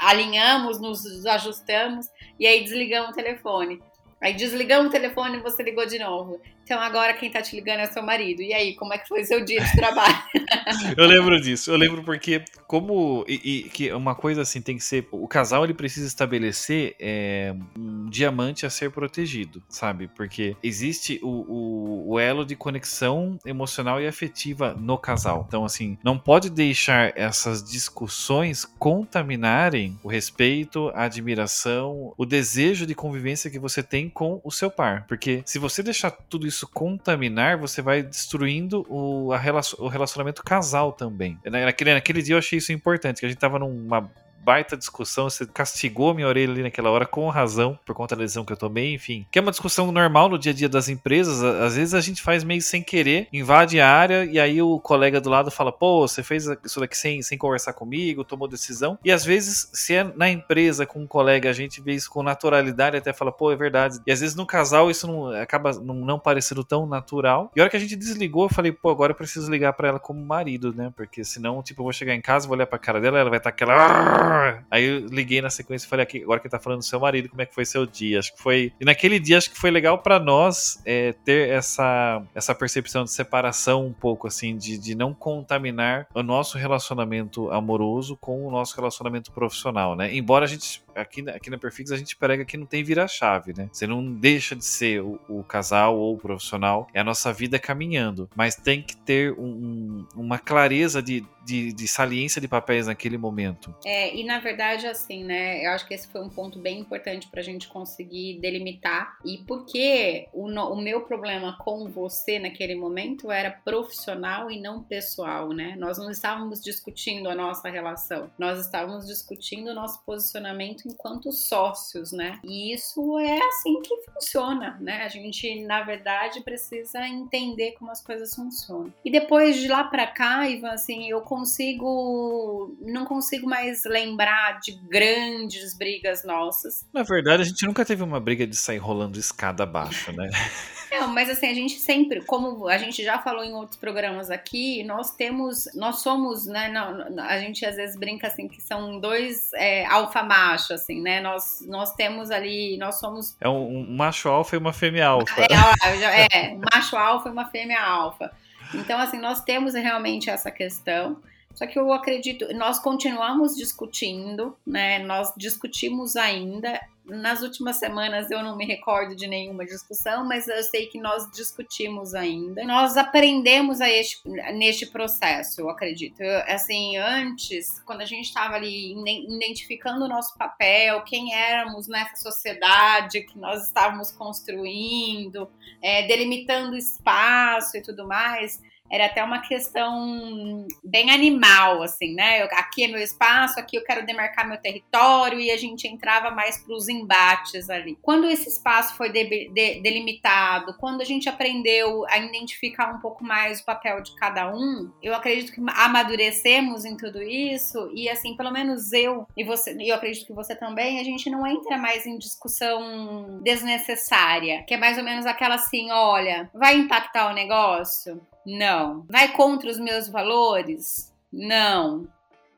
alinhamos, 0.02 0.80
nos 0.80 1.24
ajustamos 1.26 2.06
e 2.38 2.46
aí 2.46 2.62
desligamos 2.62 3.10
o 3.10 3.14
telefone. 3.14 3.80
Aí 4.20 4.34
desligamos 4.34 4.88
o 4.88 4.90
telefone 4.90 5.38
e 5.38 5.40
você 5.40 5.62
ligou 5.62 5.86
de 5.86 5.98
novo. 5.98 6.40
Então 6.68 6.82
agora 6.82 7.14
quem 7.14 7.30
tá 7.30 7.40
te 7.40 7.56
ligando 7.56 7.80
é 7.80 7.86
seu 7.86 8.02
marido. 8.02 8.42
E 8.42 8.52
aí, 8.52 8.74
como 8.74 8.92
é 8.92 8.98
que 8.98 9.08
foi 9.08 9.24
seu 9.24 9.42
dia 9.42 9.64
de 9.64 9.72
trabalho? 9.72 10.18
eu 10.96 11.06
lembro 11.06 11.40
disso. 11.40 11.70
Eu 11.70 11.76
lembro 11.76 12.02
porque 12.02 12.44
como 12.66 13.24
e, 13.26 13.34
e, 13.34 13.62
que 13.70 13.90
uma 13.92 14.14
coisa 14.14 14.42
assim 14.42 14.60
tem 14.60 14.76
que 14.76 14.84
ser 14.84 15.08
o 15.10 15.26
casal 15.26 15.64
ele 15.64 15.74
precisa 15.74 16.06
estabelecer 16.06 16.94
é, 17.00 17.54
um 17.76 18.08
diamante 18.08 18.66
a 18.66 18.70
ser 18.70 18.90
protegido, 18.90 19.62
sabe? 19.68 20.08
Porque 20.08 20.56
existe 20.62 21.18
o, 21.22 21.28
o, 21.28 22.12
o 22.12 22.18
elo 22.18 22.44
de 22.44 22.54
conexão 22.54 23.38
emocional 23.44 24.00
e 24.00 24.06
afetiva 24.06 24.74
no 24.78 24.98
casal. 24.98 25.44
Então 25.48 25.64
assim, 25.64 25.98
não 26.04 26.18
pode 26.18 26.50
deixar 26.50 27.12
essas 27.16 27.62
discussões 27.62 28.64
contaminarem 28.64 29.98
o 30.02 30.08
respeito, 30.08 30.90
a 30.94 31.04
admiração, 31.04 32.12
o 32.16 32.26
desejo 32.26 32.86
de 32.86 32.94
convivência 32.94 33.50
que 33.50 33.58
você 33.58 33.82
tem 33.82 34.08
com 34.08 34.40
o 34.44 34.50
seu 34.50 34.70
par, 34.70 35.06
porque 35.06 35.42
se 35.44 35.58
você 35.58 35.82
deixar 35.82 36.10
tudo 36.10 36.46
isso 36.46 36.57
isso 36.58 36.68
contaminar, 36.68 37.56
você 37.56 37.80
vai 37.80 38.02
destruindo 38.02 38.84
o, 38.88 39.34
relacion, 39.34 39.84
o 39.84 39.88
relacionamento 39.88 40.42
casal 40.42 40.92
também. 40.92 41.38
Naquele, 41.44 41.94
naquele 41.94 42.22
dia 42.22 42.34
eu 42.34 42.38
achei 42.38 42.58
isso 42.58 42.72
importante, 42.72 43.20
que 43.20 43.26
a 43.26 43.28
gente 43.28 43.38
tava 43.38 43.58
numa 43.58 44.10
baita 44.48 44.78
discussão, 44.78 45.28
você 45.28 45.44
castigou 45.44 46.14
minha 46.14 46.26
orelha 46.26 46.50
ali 46.50 46.62
naquela 46.62 46.90
hora 46.90 47.04
com 47.04 47.28
razão, 47.28 47.78
por 47.84 47.94
conta 47.94 48.16
da 48.16 48.22
decisão 48.22 48.46
que 48.46 48.52
eu 48.54 48.56
tomei, 48.56 48.94
enfim. 48.94 49.26
Que 49.30 49.38
é 49.38 49.42
uma 49.42 49.50
discussão 49.50 49.92
normal 49.92 50.30
no 50.30 50.38
dia 50.38 50.52
a 50.52 50.54
dia 50.54 50.70
das 50.70 50.88
empresas, 50.88 51.42
às 51.42 51.76
vezes 51.76 51.92
a 51.92 52.00
gente 52.00 52.22
faz 52.22 52.42
meio 52.42 52.62
sem 52.62 52.82
querer, 52.82 53.28
invade 53.30 53.78
a 53.78 53.86
área 53.86 54.24
e 54.24 54.40
aí 54.40 54.62
o 54.62 54.80
colega 54.80 55.20
do 55.20 55.28
lado 55.28 55.50
fala, 55.50 55.70
pô, 55.70 56.08
você 56.08 56.22
fez 56.22 56.46
isso 56.64 56.80
daqui 56.80 56.96
sem, 56.96 57.20
sem 57.20 57.36
conversar 57.36 57.74
comigo, 57.74 58.24
tomou 58.24 58.48
decisão. 58.48 58.98
E 59.04 59.12
às 59.12 59.22
vezes, 59.22 59.68
se 59.74 59.94
é 59.94 60.04
na 60.16 60.30
empresa 60.30 60.86
com 60.86 61.02
um 61.02 61.06
colega, 61.06 61.50
a 61.50 61.52
gente 61.52 61.82
vê 61.82 61.92
isso 61.92 62.10
com 62.10 62.22
naturalidade, 62.22 62.96
até 62.96 63.12
fala, 63.12 63.30
pô, 63.30 63.52
é 63.52 63.56
verdade. 63.56 64.00
E 64.06 64.10
às 64.10 64.20
vezes 64.20 64.34
no 64.34 64.46
casal 64.46 64.90
isso 64.90 65.06
não 65.06 65.28
acaba 65.30 65.72
não, 65.74 65.94
não 65.94 66.18
parecendo 66.18 66.64
tão 66.64 66.86
natural. 66.86 67.52
E 67.54 67.60
a 67.60 67.64
hora 67.64 67.70
que 67.70 67.76
a 67.76 67.80
gente 67.80 67.96
desligou, 67.96 68.46
eu 68.46 68.48
falei, 68.48 68.72
pô, 68.72 68.88
agora 68.88 69.12
eu 69.12 69.16
preciso 69.16 69.50
ligar 69.50 69.74
para 69.74 69.88
ela 69.88 70.00
como 70.00 70.24
marido, 70.24 70.72
né? 70.72 70.90
Porque 70.96 71.22
senão, 71.22 71.62
tipo, 71.62 71.82
eu 71.82 71.84
vou 71.84 71.92
chegar 71.92 72.14
em 72.14 72.22
casa, 72.22 72.46
vou 72.46 72.56
olhar 72.56 72.66
pra 72.66 72.78
cara 72.78 72.98
dela, 72.98 73.18
ela 73.18 73.28
vai 73.28 73.38
estar 73.38 73.50
tá 73.50 73.54
aquela. 73.54 74.37
Aí 74.70 74.84
eu 74.84 75.06
liguei 75.06 75.40
na 75.40 75.50
sequência 75.50 75.86
e 75.86 75.88
falei, 75.88 76.02
aqui, 76.02 76.22
agora 76.22 76.40
que 76.40 76.48
tá 76.48 76.58
falando 76.58 76.80
do 76.80 76.84
seu 76.84 77.00
marido, 77.00 77.28
como 77.28 77.42
é 77.42 77.46
que 77.46 77.54
foi 77.54 77.64
seu 77.64 77.86
dia? 77.86 78.18
Acho 78.18 78.34
que 78.34 78.42
foi. 78.42 78.72
E 78.80 78.84
naquele 78.84 79.18
dia 79.18 79.38
acho 79.38 79.50
que 79.50 79.58
foi 79.58 79.70
legal 79.70 79.98
para 79.98 80.18
nós 80.18 80.80
é, 80.84 81.12
ter 81.24 81.48
essa, 81.50 82.22
essa 82.34 82.54
percepção 82.54 83.04
de 83.04 83.10
separação 83.10 83.86
um 83.86 83.92
pouco, 83.92 84.26
assim, 84.26 84.56
de, 84.56 84.78
de 84.78 84.94
não 84.94 85.14
contaminar 85.14 86.06
o 86.14 86.22
nosso 86.22 86.58
relacionamento 86.58 87.50
amoroso 87.50 88.16
com 88.16 88.46
o 88.46 88.50
nosso 88.50 88.76
relacionamento 88.76 89.32
profissional, 89.32 89.94
né? 89.94 90.14
Embora 90.14 90.44
a 90.44 90.48
gente 90.48 90.82
aqui, 91.00 91.28
aqui 91.28 91.50
na 91.50 91.58
Perfix 91.58 91.90
a 91.90 91.96
gente 91.96 92.16
prega 92.16 92.44
que 92.44 92.56
não 92.56 92.66
tem 92.66 92.82
vira-chave, 92.82 93.52
né? 93.56 93.68
Você 93.72 93.86
não 93.86 94.12
deixa 94.12 94.54
de 94.54 94.64
ser 94.64 95.02
o, 95.02 95.18
o, 95.28 95.44
casal 95.44 95.96
ou 95.98 96.14
o 96.14 96.18
profissional, 96.18 96.88
é 96.92 97.00
a 97.00 97.04
nossa 97.04 97.32
vida 97.32 97.58
caminhando, 97.58 98.28
mas 98.34 98.54
tem 98.54 98.82
que 98.82 98.96
ter 98.96 99.32
um, 99.32 100.06
uma 100.14 100.38
clareza 100.38 101.02
de, 101.02 101.24
de, 101.44 101.72
de, 101.72 101.88
saliência 101.88 102.40
de 102.40 102.48
papéis 102.48 102.86
naquele 102.86 103.16
momento. 103.16 103.74
É, 103.84 104.14
e 104.14 104.24
na 104.24 104.38
verdade, 104.38 104.86
assim, 104.86 105.24
né? 105.24 105.64
Eu 105.64 105.70
acho 105.70 105.86
que 105.86 105.94
esse 105.94 106.08
foi 106.08 106.20
um 106.20 106.28
ponto 106.28 106.58
bem 106.58 106.80
importante 106.80 107.28
para 107.28 107.40
a 107.40 107.44
gente 107.44 107.68
conseguir 107.68 108.38
delimitar. 108.40 109.18
E 109.24 109.38
porque 109.38 110.28
o, 110.32 110.46
o 110.46 110.76
meu 110.80 111.02
problema 111.02 111.56
com 111.58 111.88
você 111.88 112.38
naquele 112.38 112.74
momento 112.74 113.30
era 113.30 113.50
profissional 113.50 114.50
e 114.50 114.60
não 114.60 114.82
pessoal, 114.82 115.50
né? 115.52 115.76
Nós 115.78 115.98
não 115.98 116.10
estávamos 116.10 116.60
discutindo 116.60 117.28
a 117.28 117.34
nossa 117.34 117.68
relação, 117.68 118.30
nós 118.38 118.58
estávamos 118.58 119.06
discutindo 119.06 119.68
o 119.68 119.74
nosso 119.74 120.02
posicionamento 120.04 120.87
enquanto 120.88 121.30
sócios, 121.30 122.12
né? 122.12 122.40
E 122.42 122.72
isso 122.72 123.18
é 123.18 123.38
assim 123.38 123.80
que 123.82 123.94
funciona, 124.10 124.78
né? 124.80 125.02
A 125.02 125.08
gente, 125.08 125.64
na 125.64 125.82
verdade, 125.82 126.40
precisa 126.40 127.06
entender 127.06 127.72
como 127.72 127.90
as 127.90 128.00
coisas 128.00 128.34
funcionam. 128.34 128.92
E 129.04 129.10
depois 129.10 129.56
de 129.56 129.68
lá 129.68 129.84
para 129.84 130.06
cá, 130.06 130.48
Ivan, 130.48 130.70
assim, 130.70 131.08
eu 131.08 131.20
consigo. 131.20 132.76
Não 132.80 133.04
consigo 133.04 133.48
mais 133.48 133.84
lembrar 133.84 134.60
de 134.60 134.72
grandes 134.88 135.76
brigas 135.76 136.24
nossas. 136.24 136.86
Na 136.92 137.02
verdade, 137.02 137.42
a 137.42 137.44
gente 137.44 137.66
nunca 137.66 137.84
teve 137.84 138.02
uma 138.02 138.20
briga 138.20 138.46
de 138.46 138.56
sair 138.56 138.78
rolando 138.78 139.18
escada 139.18 139.62
abaixo, 139.62 140.12
né? 140.12 140.28
Não, 141.08 141.14
mas 141.14 141.30
assim, 141.30 141.46
a 141.46 141.54
gente 141.54 141.78
sempre, 141.78 142.20
como 142.20 142.68
a 142.68 142.76
gente 142.76 143.02
já 143.02 143.18
falou 143.18 143.42
em 143.42 143.54
outros 143.54 143.78
programas 143.78 144.30
aqui, 144.30 144.84
nós 144.84 145.10
temos, 145.10 145.66
nós 145.74 146.00
somos, 146.00 146.46
né, 146.46 146.68
não, 146.68 147.24
a 147.24 147.38
gente 147.38 147.64
às 147.64 147.76
vezes 147.76 147.96
brinca 147.96 148.26
assim 148.26 148.46
que 148.46 148.60
são 148.60 149.00
dois 149.00 149.50
é, 149.54 149.86
alfa 149.86 150.22
macho, 150.22 150.74
assim, 150.74 151.00
né, 151.00 151.20
nós, 151.20 151.64
nós 151.66 151.94
temos 151.94 152.30
ali, 152.30 152.76
nós 152.76 153.00
somos... 153.00 153.34
É 153.40 153.48
um, 153.48 153.78
um 153.78 153.96
macho 153.96 154.28
alfa 154.28 154.54
e 154.54 154.58
uma 154.58 154.72
fêmea 154.72 155.06
alfa. 155.06 155.40
É, 155.40 156.26
é, 156.30 156.54
um 156.54 156.60
macho 156.72 156.94
alfa 156.94 157.30
e 157.30 157.32
uma 157.32 157.46
fêmea 157.46 157.82
alfa. 157.82 158.30
Então, 158.74 158.98
assim, 159.00 159.18
nós 159.18 159.42
temos 159.42 159.72
realmente 159.72 160.28
essa 160.28 160.50
questão, 160.50 161.22
só 161.54 161.66
que 161.66 161.78
eu 161.78 161.90
acredito, 161.90 162.46
nós 162.54 162.78
continuamos 162.78 163.56
discutindo, 163.56 164.54
né? 164.66 164.98
Nós 165.00 165.32
discutimos 165.36 166.16
ainda. 166.16 166.78
Nas 167.08 167.42
últimas 167.42 167.76
semanas 167.76 168.30
eu 168.30 168.42
não 168.42 168.56
me 168.56 168.66
recordo 168.66 169.16
de 169.16 169.26
nenhuma 169.26 169.64
discussão, 169.64 170.26
mas 170.26 170.46
eu 170.46 170.62
sei 170.62 170.86
que 170.86 171.00
nós 171.00 171.30
discutimos 171.32 172.14
ainda. 172.14 172.62
Nós 172.64 172.96
aprendemos 172.96 173.80
a 173.80 173.88
este, 173.88 174.28
neste 174.54 174.86
processo, 174.86 175.60
eu 175.60 175.70
acredito. 175.70 176.20
Eu, 176.20 176.42
assim, 176.46 176.96
antes, 176.98 177.80
quando 177.80 178.02
a 178.02 178.04
gente 178.04 178.26
estava 178.26 178.56
ali 178.56 178.94
identificando 179.28 180.04
o 180.04 180.08
nosso 180.08 180.36
papel, 180.36 181.02
quem 181.02 181.34
éramos 181.34 181.88
nessa 181.88 182.16
sociedade 182.16 183.22
que 183.22 183.38
nós 183.38 183.66
estávamos 183.66 184.10
construindo, 184.12 185.50
é, 185.82 186.06
delimitando 186.06 186.76
espaço 186.76 187.76
e 187.76 187.82
tudo 187.82 188.06
mais, 188.06 188.60
era 188.90 189.06
até 189.06 189.22
uma 189.22 189.40
questão 189.40 190.66
bem 190.82 191.10
animal, 191.10 191.82
assim, 191.82 192.14
né? 192.14 192.42
Eu, 192.42 192.46
aqui 192.52 192.84
é 192.84 192.88
meu 192.88 193.00
espaço, 193.00 193.58
aqui 193.58 193.76
eu 193.76 193.84
quero 193.84 194.04
demarcar 194.04 194.48
meu 194.48 194.58
território 194.58 195.38
e 195.40 195.50
a 195.50 195.56
gente 195.56 195.86
entrava 195.86 196.30
mais 196.30 196.58
para 196.58 196.74
os 196.74 196.88
embates 196.88 197.68
ali. 197.68 197.98
Quando 198.02 198.26
esse 198.26 198.48
espaço 198.48 198.96
foi 198.96 199.10
de, 199.10 199.48
de, 199.48 199.80
delimitado, 199.80 200.76
quando 200.78 201.00
a 201.00 201.04
gente 201.04 201.28
aprendeu 201.28 202.06
a 202.08 202.18
identificar 202.18 202.94
um 202.94 203.00
pouco 203.00 203.24
mais 203.24 203.60
o 203.60 203.64
papel 203.64 204.02
de 204.02 204.14
cada 204.16 204.50
um, 204.52 204.90
eu 205.02 205.14
acredito 205.14 205.52
que 205.52 205.60
amadurecemos 205.74 206.84
em 206.84 206.96
tudo 206.96 207.22
isso 207.22 207.90
e, 207.94 208.08
assim, 208.08 208.36
pelo 208.36 208.50
menos 208.50 208.92
eu 208.92 209.26
e 209.36 209.44
você, 209.44 209.74
e 209.78 209.88
eu 209.88 209.96
acredito 209.96 210.26
que 210.26 210.32
você 210.32 210.54
também, 210.54 211.00
a 211.00 211.04
gente 211.04 211.28
não 211.30 211.46
entra 211.46 211.76
mais 211.76 212.06
em 212.06 212.18
discussão 212.18 213.40
desnecessária, 213.42 214.62
que 214.64 214.74
é 214.74 214.76
mais 214.76 214.98
ou 214.98 215.04
menos 215.04 215.26
aquela 215.26 215.56
assim, 215.56 215.90
olha, 215.90 216.50
vai 216.54 216.76
impactar 216.76 217.30
o 217.30 217.34
negócio? 217.34 218.20
Não. 218.46 219.06
Vai 219.08 219.32
contra 219.32 219.70
os 219.70 219.78
meus 219.78 220.08
valores? 220.08 221.14
Não. 221.32 222.08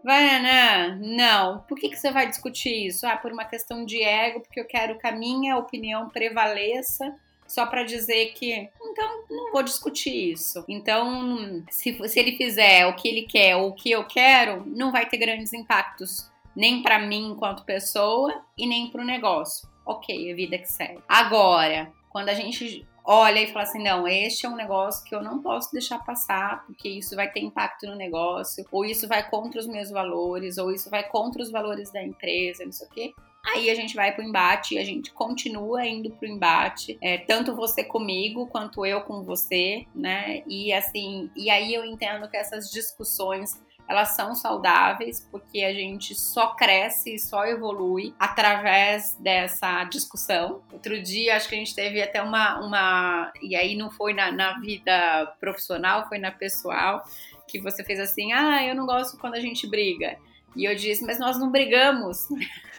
Vai, 0.02 0.36
Ana? 0.36 0.96
Não. 0.96 1.60
Por 1.60 1.78
que, 1.78 1.88
que 1.88 1.96
você 1.96 2.10
vai 2.10 2.28
discutir 2.28 2.86
isso? 2.86 3.06
Ah, 3.06 3.16
por 3.16 3.32
uma 3.32 3.44
questão 3.44 3.84
de 3.84 4.02
ego, 4.02 4.40
porque 4.40 4.60
eu 4.60 4.66
quero 4.66 4.98
que 4.98 5.06
a 5.06 5.12
minha 5.12 5.56
opinião 5.56 6.08
prevaleça 6.08 7.14
só 7.46 7.66
para 7.66 7.82
dizer 7.82 8.32
que 8.34 8.68
então 8.80 9.24
não 9.28 9.52
vou 9.52 9.62
discutir 9.62 10.32
isso. 10.32 10.64
Então, 10.68 11.64
se, 11.68 12.08
se 12.08 12.18
ele 12.18 12.36
fizer 12.36 12.86
o 12.86 12.94
que 12.94 13.08
ele 13.08 13.22
quer 13.22 13.56
ou 13.56 13.70
o 13.70 13.74
que 13.74 13.90
eu 13.90 14.04
quero, 14.04 14.64
não 14.66 14.92
vai 14.92 15.06
ter 15.06 15.18
grandes 15.18 15.52
impactos 15.52 16.30
nem 16.54 16.82
para 16.82 16.98
mim 16.98 17.30
enquanto 17.30 17.64
pessoa 17.64 18.42
e 18.56 18.66
nem 18.66 18.90
para 18.90 19.02
o 19.02 19.04
negócio. 19.04 19.68
Ok, 19.84 20.30
a 20.30 20.34
vida 20.34 20.58
que 20.58 20.70
segue. 20.70 21.00
Agora, 21.08 21.92
quando 22.10 22.28
a 22.28 22.34
gente 22.34 22.86
olha 23.04 23.40
e 23.40 23.46
fala 23.46 23.64
assim: 23.64 23.82
não, 23.82 24.06
este 24.06 24.46
é 24.46 24.48
um 24.48 24.56
negócio 24.56 25.04
que 25.04 25.14
eu 25.14 25.22
não 25.22 25.42
posso 25.42 25.72
deixar 25.72 25.98
passar, 26.04 26.64
porque 26.66 26.88
isso 26.88 27.16
vai 27.16 27.30
ter 27.30 27.40
impacto 27.40 27.86
no 27.86 27.94
negócio, 27.94 28.64
ou 28.70 28.84
isso 28.84 29.08
vai 29.08 29.28
contra 29.28 29.60
os 29.60 29.66
meus 29.66 29.90
valores, 29.90 30.58
ou 30.58 30.70
isso 30.72 30.90
vai 30.90 31.02
contra 31.08 31.42
os 31.42 31.50
valores 31.50 31.90
da 31.92 32.02
empresa, 32.02 32.64
não 32.64 32.72
sei 32.72 32.86
o 32.86 32.90
quê. 32.90 33.14
Aí 33.42 33.70
a 33.70 33.74
gente 33.74 33.94
vai 33.94 34.12
pro 34.14 34.22
embate 34.22 34.74
e 34.74 34.78
a 34.78 34.84
gente 34.84 35.12
continua 35.12 35.86
indo 35.86 36.10
pro 36.10 36.28
embate, 36.28 36.98
é, 37.00 37.16
tanto 37.16 37.56
você 37.56 37.82
comigo 37.82 38.46
quanto 38.46 38.84
eu 38.84 39.00
com 39.00 39.22
você, 39.22 39.86
né? 39.94 40.42
E 40.46 40.72
assim, 40.72 41.30
e 41.34 41.48
aí 41.48 41.72
eu 41.72 41.84
entendo 41.84 42.28
que 42.28 42.36
essas 42.36 42.70
discussões 42.70 43.58
elas 43.90 44.10
são 44.10 44.36
saudáveis 44.36 45.26
porque 45.32 45.64
a 45.64 45.74
gente 45.74 46.14
só 46.14 46.54
cresce 46.54 47.16
e 47.16 47.18
só 47.18 47.44
evolui 47.44 48.14
através 48.20 49.16
dessa 49.18 49.82
discussão. 49.82 50.62
Outro 50.72 51.02
dia, 51.02 51.34
acho 51.34 51.48
que 51.48 51.56
a 51.56 51.58
gente 51.58 51.74
teve 51.74 52.00
até 52.00 52.22
uma. 52.22 52.60
uma 52.60 53.32
e 53.42 53.56
aí 53.56 53.74
não 53.74 53.90
foi 53.90 54.14
na, 54.14 54.30
na 54.30 54.60
vida 54.60 55.34
profissional, 55.40 56.08
foi 56.08 56.18
na 56.18 56.30
pessoal, 56.30 57.02
que 57.48 57.60
você 57.60 57.82
fez 57.82 57.98
assim: 57.98 58.32
ah, 58.32 58.64
eu 58.64 58.76
não 58.76 58.86
gosto 58.86 59.18
quando 59.18 59.34
a 59.34 59.40
gente 59.40 59.68
briga. 59.68 60.16
E 60.56 60.64
eu 60.64 60.74
disse, 60.74 61.04
mas 61.06 61.18
nós 61.18 61.38
não 61.38 61.50
brigamos. 61.50 62.28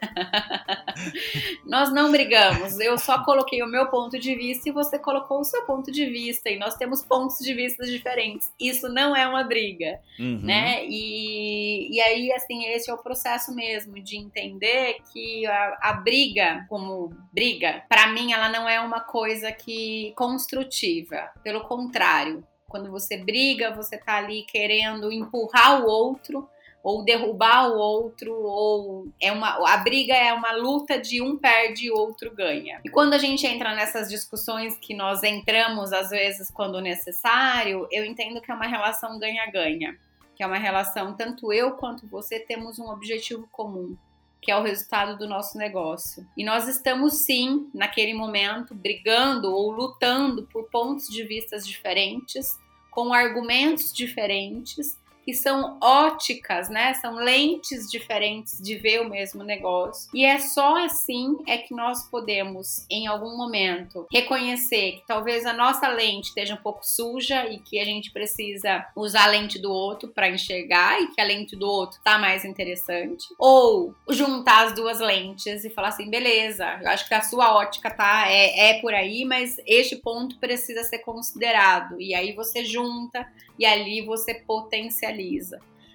nós 1.65 1.91
não 1.91 2.11
brigamos. 2.11 2.79
Eu 2.79 2.97
só 2.97 3.23
coloquei 3.23 3.63
o 3.63 3.67
meu 3.67 3.87
ponto 3.87 4.19
de 4.19 4.35
vista 4.35 4.67
e 4.67 4.71
você 4.71 4.99
colocou 4.99 5.39
o 5.39 5.43
seu 5.43 5.65
ponto 5.65 5.91
de 5.91 6.05
vista. 6.05 6.49
E 6.49 6.59
nós 6.59 6.75
temos 6.75 7.03
pontos 7.03 7.37
de 7.37 7.53
vista 7.53 7.85
diferentes. 7.85 8.51
Isso 8.59 8.89
não 8.89 9.15
é 9.15 9.27
uma 9.27 9.43
briga, 9.43 9.99
uhum. 10.19 10.41
né? 10.43 10.85
E, 10.85 11.95
e 11.95 12.01
aí, 12.01 12.31
assim, 12.33 12.65
esse 12.65 12.89
é 12.89 12.93
o 12.93 12.97
processo 12.97 13.55
mesmo 13.55 14.01
de 14.01 14.17
entender 14.17 14.97
que 15.13 15.45
a, 15.45 15.77
a 15.81 15.93
briga, 15.93 16.65
como 16.67 17.09
briga, 17.31 17.83
para 17.87 18.07
mim, 18.07 18.33
ela 18.33 18.49
não 18.49 18.67
é 18.67 18.81
uma 18.81 18.99
coisa 18.99 19.51
que 19.51 20.13
construtiva. 20.17 21.29
Pelo 21.41 21.61
contrário, 21.61 22.43
quando 22.67 22.91
você 22.91 23.17
briga, 23.17 23.73
você 23.73 23.97
tá 23.97 24.17
ali 24.17 24.43
querendo 24.43 25.11
empurrar 25.11 25.83
o 25.83 25.87
outro 25.87 26.49
ou 26.83 27.03
derrubar 27.03 27.69
o 27.69 27.77
outro, 27.77 28.33
ou 28.33 29.07
é 29.19 29.31
uma 29.31 29.71
a 29.71 29.77
briga 29.77 30.13
é 30.13 30.33
uma 30.33 30.51
luta 30.53 30.99
de 30.99 31.21
um 31.21 31.37
perde 31.37 31.87
e 31.87 31.91
o 31.91 31.95
outro 31.95 32.33
ganha. 32.33 32.81
E 32.83 32.89
quando 32.89 33.13
a 33.13 33.17
gente 33.17 33.45
entra 33.45 33.75
nessas 33.75 34.09
discussões 34.09 34.77
que 34.77 34.93
nós 34.93 35.23
entramos 35.23 35.93
às 35.93 36.09
vezes 36.09 36.49
quando 36.49 36.81
necessário, 36.81 37.87
eu 37.91 38.03
entendo 38.03 38.41
que 38.41 38.51
é 38.51 38.53
uma 38.53 38.67
relação 38.67 39.19
ganha-ganha, 39.19 39.97
que 40.35 40.43
é 40.43 40.47
uma 40.47 40.57
relação 40.57 41.13
tanto 41.15 41.53
eu 41.53 41.73
quanto 41.73 42.07
você 42.07 42.39
temos 42.39 42.79
um 42.79 42.89
objetivo 42.89 43.47
comum, 43.51 43.95
que 44.41 44.51
é 44.51 44.57
o 44.57 44.63
resultado 44.63 45.17
do 45.17 45.27
nosso 45.27 45.57
negócio. 45.57 46.27
E 46.35 46.43
nós 46.43 46.67
estamos 46.67 47.25
sim, 47.25 47.69
naquele 47.73 48.15
momento, 48.15 48.73
brigando 48.73 49.53
ou 49.53 49.69
lutando 49.71 50.47
por 50.51 50.67
pontos 50.69 51.07
de 51.07 51.23
vistas 51.23 51.65
diferentes, 51.65 52.59
com 52.89 53.13
argumentos 53.13 53.93
diferentes, 53.93 54.97
que 55.31 55.33
são 55.35 55.77
óticas, 55.81 56.67
né? 56.67 56.93
São 56.95 57.15
lentes 57.15 57.89
diferentes 57.89 58.61
de 58.61 58.75
ver 58.75 58.99
o 58.99 59.09
mesmo 59.09 59.43
negócio. 59.45 60.09
E 60.13 60.25
é 60.25 60.37
só 60.39 60.83
assim 60.83 61.37
é 61.47 61.57
que 61.57 61.73
nós 61.73 62.03
podemos, 62.09 62.85
em 62.89 63.07
algum 63.07 63.37
momento, 63.37 64.05
reconhecer 64.11 64.97
que 64.97 65.07
talvez 65.07 65.45
a 65.45 65.53
nossa 65.53 65.87
lente 65.87 66.27
esteja 66.27 66.55
um 66.55 66.61
pouco 66.61 66.81
suja 66.83 67.47
e 67.47 67.59
que 67.59 67.79
a 67.79 67.85
gente 67.85 68.11
precisa 68.11 68.85
usar 68.93 69.23
a 69.23 69.27
lente 69.27 69.57
do 69.57 69.71
outro 69.71 70.09
para 70.09 70.29
enxergar 70.29 71.01
e 71.01 71.07
que 71.07 71.21
a 71.21 71.23
lente 71.23 71.55
do 71.55 71.65
outro 71.65 71.97
tá 72.03 72.17
mais 72.17 72.43
interessante. 72.43 73.27
Ou 73.39 73.95
juntar 74.09 74.65
as 74.65 74.75
duas 74.75 74.99
lentes 74.99 75.63
e 75.63 75.69
falar 75.69 75.89
assim, 75.89 76.09
beleza, 76.09 76.77
eu 76.81 76.89
acho 76.89 77.07
que 77.07 77.13
a 77.13 77.21
sua 77.21 77.55
ótica 77.55 77.89
tá 77.89 78.25
é, 78.27 78.71
é 78.71 78.81
por 78.81 78.93
aí, 78.93 79.23
mas 79.23 79.55
este 79.65 79.95
ponto 79.95 80.37
precisa 80.39 80.83
ser 80.83 80.99
considerado. 80.99 82.01
E 82.01 82.13
aí 82.13 82.33
você 82.33 82.65
junta 82.65 83.25
e 83.57 83.65
ali 83.65 84.01
você 84.01 84.33
potencializa. 84.33 85.20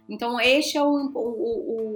Então, 0.08 0.40
este 0.40 0.78
é 0.78 0.82
o, 0.82 1.10
o, 1.14 1.95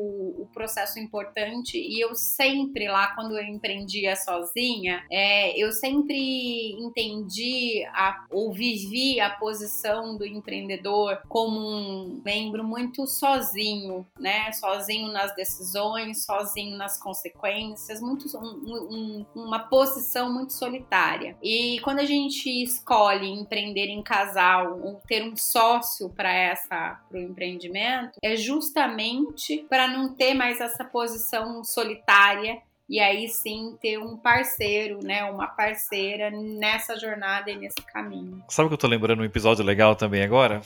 processo 0.53 0.99
importante. 0.99 1.77
E 1.79 2.01
eu 2.01 2.15
sempre, 2.15 2.89
lá 2.89 3.15
quando 3.15 3.37
eu 3.37 3.45
empreendia 3.45 4.17
sozinha, 4.17 5.05
é, 5.11 5.59
eu 5.59 5.73
sempre 5.73 6.73
entendi 6.73 7.85
a, 7.93 8.27
ou 8.31 8.53
vivi 8.53 9.21
a 9.21 9.31
posição 9.31 10.17
do 10.17 10.27
empreendedor 10.27 11.21
como 11.29 11.59
um 11.59 12.21
membro 12.25 12.65
muito 12.65 13.07
sozinho, 13.07 14.07
né? 14.19 14.53
Sozinho 14.53 15.09
nas 15.09 15.35
decisões, 15.35 16.25
sozinho 16.25 16.77
nas 16.77 16.99
consequências, 16.99 18.01
muito, 18.01 18.27
um, 18.37 19.25
um, 19.25 19.27
uma 19.35 19.59
posição 19.59 20.33
muito 20.33 20.53
solitária. 20.53 21.37
E 21.43 21.81
quando 21.81 22.01
a 22.01 22.05
gente 22.05 22.49
escolhe 22.63 23.29
empreender 23.29 23.87
em 23.87 24.03
casal 24.03 24.81
ou 24.83 25.01
ter 25.07 25.23
um 25.23 25.37
sócio 25.37 26.09
para 26.11 26.33
essa 26.33 27.01
para 27.09 27.19
o 27.19 27.23
empreendimento, 27.23 28.19
é 28.23 28.37
justamente 28.37 29.65
para 29.69 29.89
não 29.89 30.15
ter 30.15 30.35
mais 30.41 30.59
essa 30.59 30.83
posição 30.83 31.63
solitária 31.63 32.63
e 32.89 32.99
aí 32.99 33.29
sim 33.29 33.77
ter 33.79 33.99
um 33.99 34.17
parceiro, 34.17 34.99
né, 35.05 35.23
uma 35.25 35.47
parceira 35.47 36.31
nessa 36.31 36.99
jornada 36.99 37.51
e 37.51 37.57
nesse 37.57 37.83
caminho. 37.83 38.43
Sabe 38.49 38.67
o 38.67 38.69
que 38.71 38.75
eu 38.75 38.79
tô 38.79 38.87
lembrando 38.87 39.21
um 39.21 39.25
episódio 39.25 39.63
legal 39.63 39.95
também 39.95 40.23
agora? 40.23 40.63